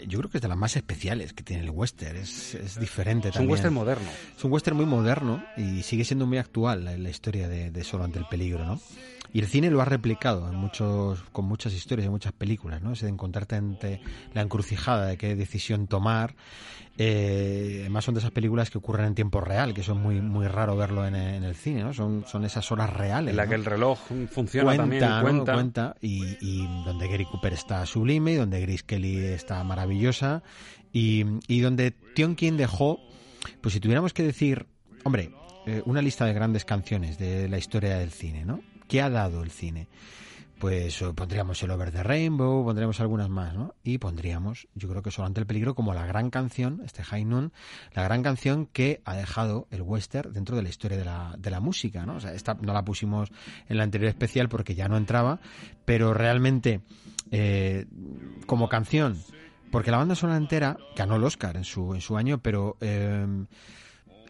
[0.07, 2.17] yo creo que es de las más especiales que tiene el western.
[2.17, 3.51] Es, es diferente Es un también.
[3.51, 4.09] western moderno.
[4.37, 7.83] Es un western muy moderno y sigue siendo muy actual la, la historia de, de
[7.83, 8.79] Solo ante el peligro, ¿no?
[9.33, 12.91] Y el cine lo ha replicado en muchos, con muchas historias y muchas películas, ¿no?
[12.91, 14.01] Ese de encontrarte ante
[14.33, 16.35] la encrucijada de qué decisión tomar.
[16.97, 20.47] Eh, además son de esas películas que ocurren en tiempo real, que son muy, muy
[20.47, 21.93] raro verlo en, el- en el cine, ¿no?
[21.93, 23.31] Son, son esas horas reales.
[23.31, 23.49] En la ¿no?
[23.49, 25.21] que el reloj funciona también, ¿no?
[25.21, 25.53] cuenta.
[25.53, 30.43] Cuenta, y, y donde Gary Cooper está sublime, y donde Grace Kelly está maravillosa,
[30.91, 32.99] y, y donde Tionkin dejó,
[33.61, 34.67] pues si tuviéramos que decir,
[35.05, 35.31] hombre,
[35.65, 38.59] eh, una lista de grandes canciones de la historia del cine, ¿no?
[38.91, 39.87] ¿Qué ha dado el cine?
[40.59, 43.73] Pues eh, pondríamos el Over the Rainbow, pondríamos algunas más, ¿no?
[43.85, 47.53] Y pondríamos, yo creo que solamente el peligro como la gran canción, este High Noon,
[47.93, 51.49] la gran canción que ha dejado el western dentro de la historia de la, de
[51.51, 52.15] la música, ¿no?
[52.15, 53.31] O sea, esta no la pusimos
[53.69, 55.39] en la anterior especial porque ya no entraba,
[55.85, 56.81] pero realmente
[57.31, 57.85] eh,
[58.45, 59.17] como canción,
[59.71, 62.75] porque la banda sonora entera ganó el Oscar en su, en su año, pero...
[62.81, 63.45] Eh,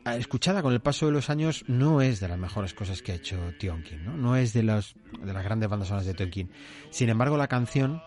[0.05, 3.15] escuchada con el paso de los años, no es de las mejores cosas que ha
[3.15, 4.17] hecho Tionkin, ¿no?
[4.17, 6.51] No es de, las de las grandes bandas sonoras de Tionkin.
[6.89, 8.01] Sin embargo, la canción,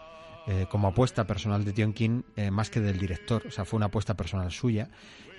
[0.46, 3.86] eh, como apuesta personal de Tionkin, eh, más que del director, o sea, fue una
[3.86, 4.90] apuesta personal suya,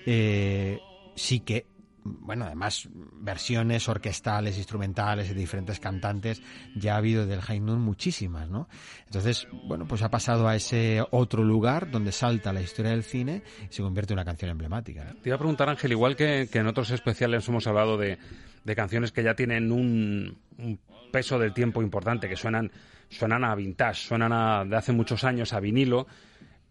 [0.06, 0.80] eh,
[1.16, 1.66] sí que
[2.06, 2.88] bueno, además,
[3.20, 6.41] versiones orquestales, instrumentales de diferentes cantantes,
[6.76, 8.70] ya ha habido del High muchísimas, ¿no?
[9.06, 13.41] Entonces, bueno, pues ha pasado a ese otro lugar donde salta la historia del cine
[13.70, 15.16] y se convierte en una canción emblemática.
[15.24, 18.20] Te iba a preguntar, Ángel, igual que, en otros especiales hemos hablado de,
[18.76, 20.38] canciones que ya tienen un,
[21.12, 22.72] peso del tiempo importante, que suenan,
[23.10, 26.06] suenan a vintage, suenan a, de hace muchos años a vinilo,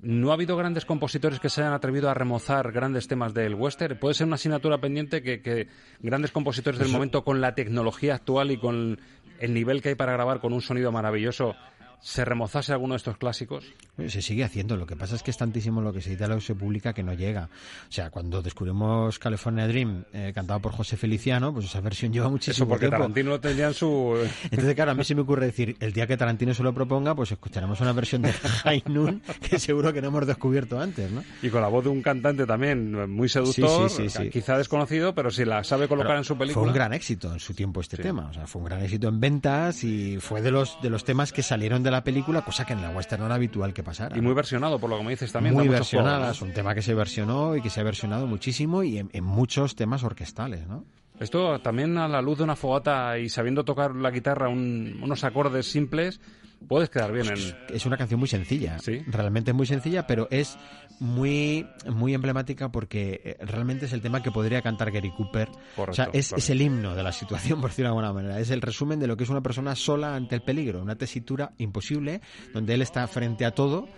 [0.04, 3.98] no ha habido grandes compositores que se hayan atrevido a remozar grandes temas del western.
[3.98, 5.68] Puede ser una asignatura pendiente que,
[6.00, 9.00] grandes compositores del momento, con la tecnología actual y con
[9.40, 11.56] el nivel que hay para grabar con un sonido maravilloso,
[12.04, 13.64] se remozase alguno de estos clásicos?
[13.96, 14.76] Se sigue haciendo.
[14.76, 16.92] Lo que pasa es que es tantísimo lo que se edita, lo que se publica,
[16.92, 17.48] que no llega.
[17.88, 22.28] O sea, cuando descubrimos California Dream, eh, cantado por José Feliciano, pues esa versión lleva
[22.28, 22.98] muchísimo Eso porque tiempo.
[22.98, 24.18] Tarantino lo tendría en su...
[24.50, 27.14] Entonces, claro, a mí se me ocurre decir, el día que Tarantino se lo proponga,
[27.14, 28.32] pues escucharemos una versión de
[28.64, 31.24] High Noon que seguro que no hemos descubierto antes, ¿no?
[31.40, 33.90] Y con la voz de un cantante también muy seductor,
[34.30, 36.60] quizá desconocido, pero si la sabe colocar en su película...
[36.60, 38.28] Fue un gran éxito en su tiempo este tema.
[38.28, 41.32] O sea, fue un gran éxito en ventas y fue de los, de los temas
[41.32, 44.16] que salieron de la película, cosa que en la western no era habitual que pasara.
[44.16, 45.54] Y muy versionado, por lo que me dices también.
[45.54, 48.98] Muy versionada, es un tema que se versionó y que se ha versionado muchísimo y
[48.98, 50.84] en, muchos temas orquestales, ¿no?
[51.20, 55.70] Esto también a la luz de una fogata y sabiendo tocar la guitarra unos acordes
[55.70, 56.20] simples,
[56.66, 57.74] puedes quedar bien en...
[57.74, 59.02] Es una canción muy sencilla, ¿Sí?
[59.06, 60.56] realmente es muy sencilla, pero es
[61.00, 65.48] muy, muy emblemática porque eh, realmente es el tema que podría cantar Gary Cooper.
[65.76, 68.40] o sea, es, es, el himno de la situación, por decirlo de alguna manera.
[68.40, 71.52] Es el resumen de lo que es una persona sola ante el peligro, una tesitura
[71.58, 72.20] imposible,
[72.52, 73.88] donde él está frente a todo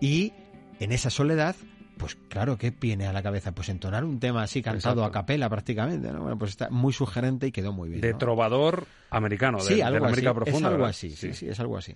[0.00, 0.32] y
[0.80, 1.54] en esa soledad
[1.96, 3.52] pues claro, ¿qué viene a la cabeza?
[3.52, 6.10] Pues entonar un tema así cantado a capela prácticamente.
[6.10, 8.00] Bueno, pues está muy sugerente y quedó muy bien.
[8.00, 10.68] De trovador americano, de, la América profunda.
[10.68, 11.94] Es algo así, sí, sí, es algo así.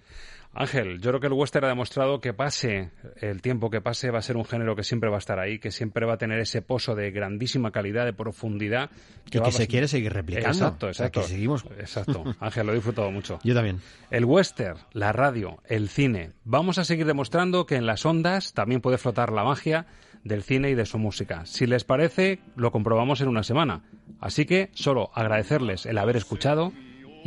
[0.57, 2.90] Ángel, yo creo que el western ha demostrado que pase
[3.20, 5.59] el tiempo que pase va a ser un género que siempre va a estar ahí,
[5.59, 8.90] que siempre va a tener ese pozo de grandísima calidad, de profundidad.
[9.30, 10.48] Que, que se quiere seguir replicando.
[10.48, 11.20] Exacto, exacto.
[11.20, 11.64] que seguimos...
[11.78, 12.24] Exacto.
[12.40, 13.38] Ángel, lo he disfrutado mucho.
[13.44, 13.80] Yo también.
[14.11, 16.32] El western, la radio, el cine.
[16.44, 19.86] Vamos a seguir demostrando que en las ondas también puede flotar la magia
[20.24, 21.46] del cine y de su música.
[21.46, 23.82] Si les parece, lo comprobamos en una semana.
[24.20, 26.72] Así que solo agradecerles el haber escuchado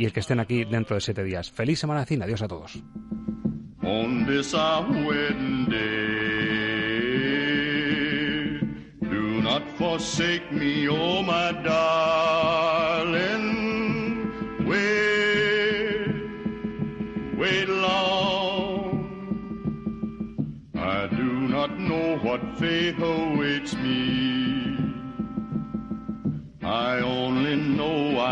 [0.00, 1.50] y el que estén aquí dentro de siete días.
[1.50, 2.00] Feliz semana.
[2.00, 2.82] Adiós a todos.
[3.82, 4.54] On this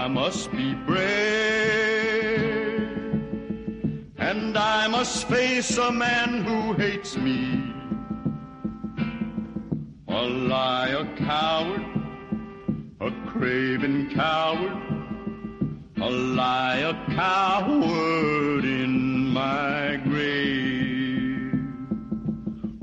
[0.08, 1.10] I must be brave.
[4.16, 7.62] And I must face a man who hates me.
[10.08, 11.84] A liar, coward,
[13.00, 14.78] a craven coward,
[16.00, 21.52] a liar, coward in my grave.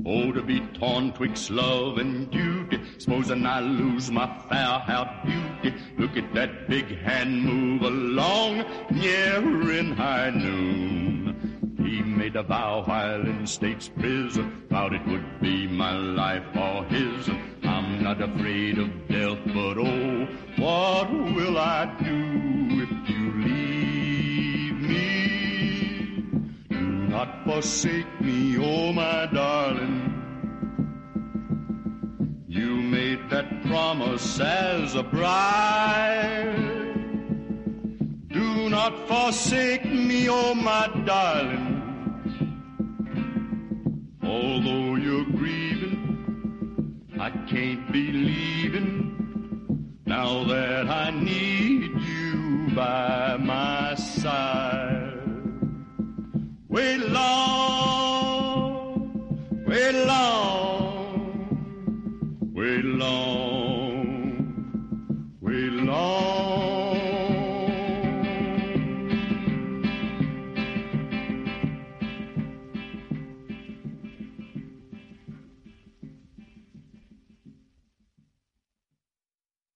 [0.05, 5.75] Oh, to be torn twixt love and duty, supposing I lose my fair haired beauty.
[5.97, 11.75] Look at that big hand move along, near in high noon.
[11.77, 16.83] He made a vow while in state's prison, vowed it would be my life or
[16.85, 17.29] his.
[17.63, 26.23] I'm not afraid of death, but oh, what will I do if you leave me?
[26.69, 30.14] Do not forsake me, oh my darling.
[32.55, 36.55] You made that promise as a bride.
[38.29, 41.73] Do not forsake me, oh my darling.
[44.23, 55.19] Although you're grieving, I can't be leaving now that I need you by my side.
[56.69, 58.05] Wait long,
[59.67, 60.94] wait long
[62.65, 64.47] we long,
[65.39, 66.34] we long.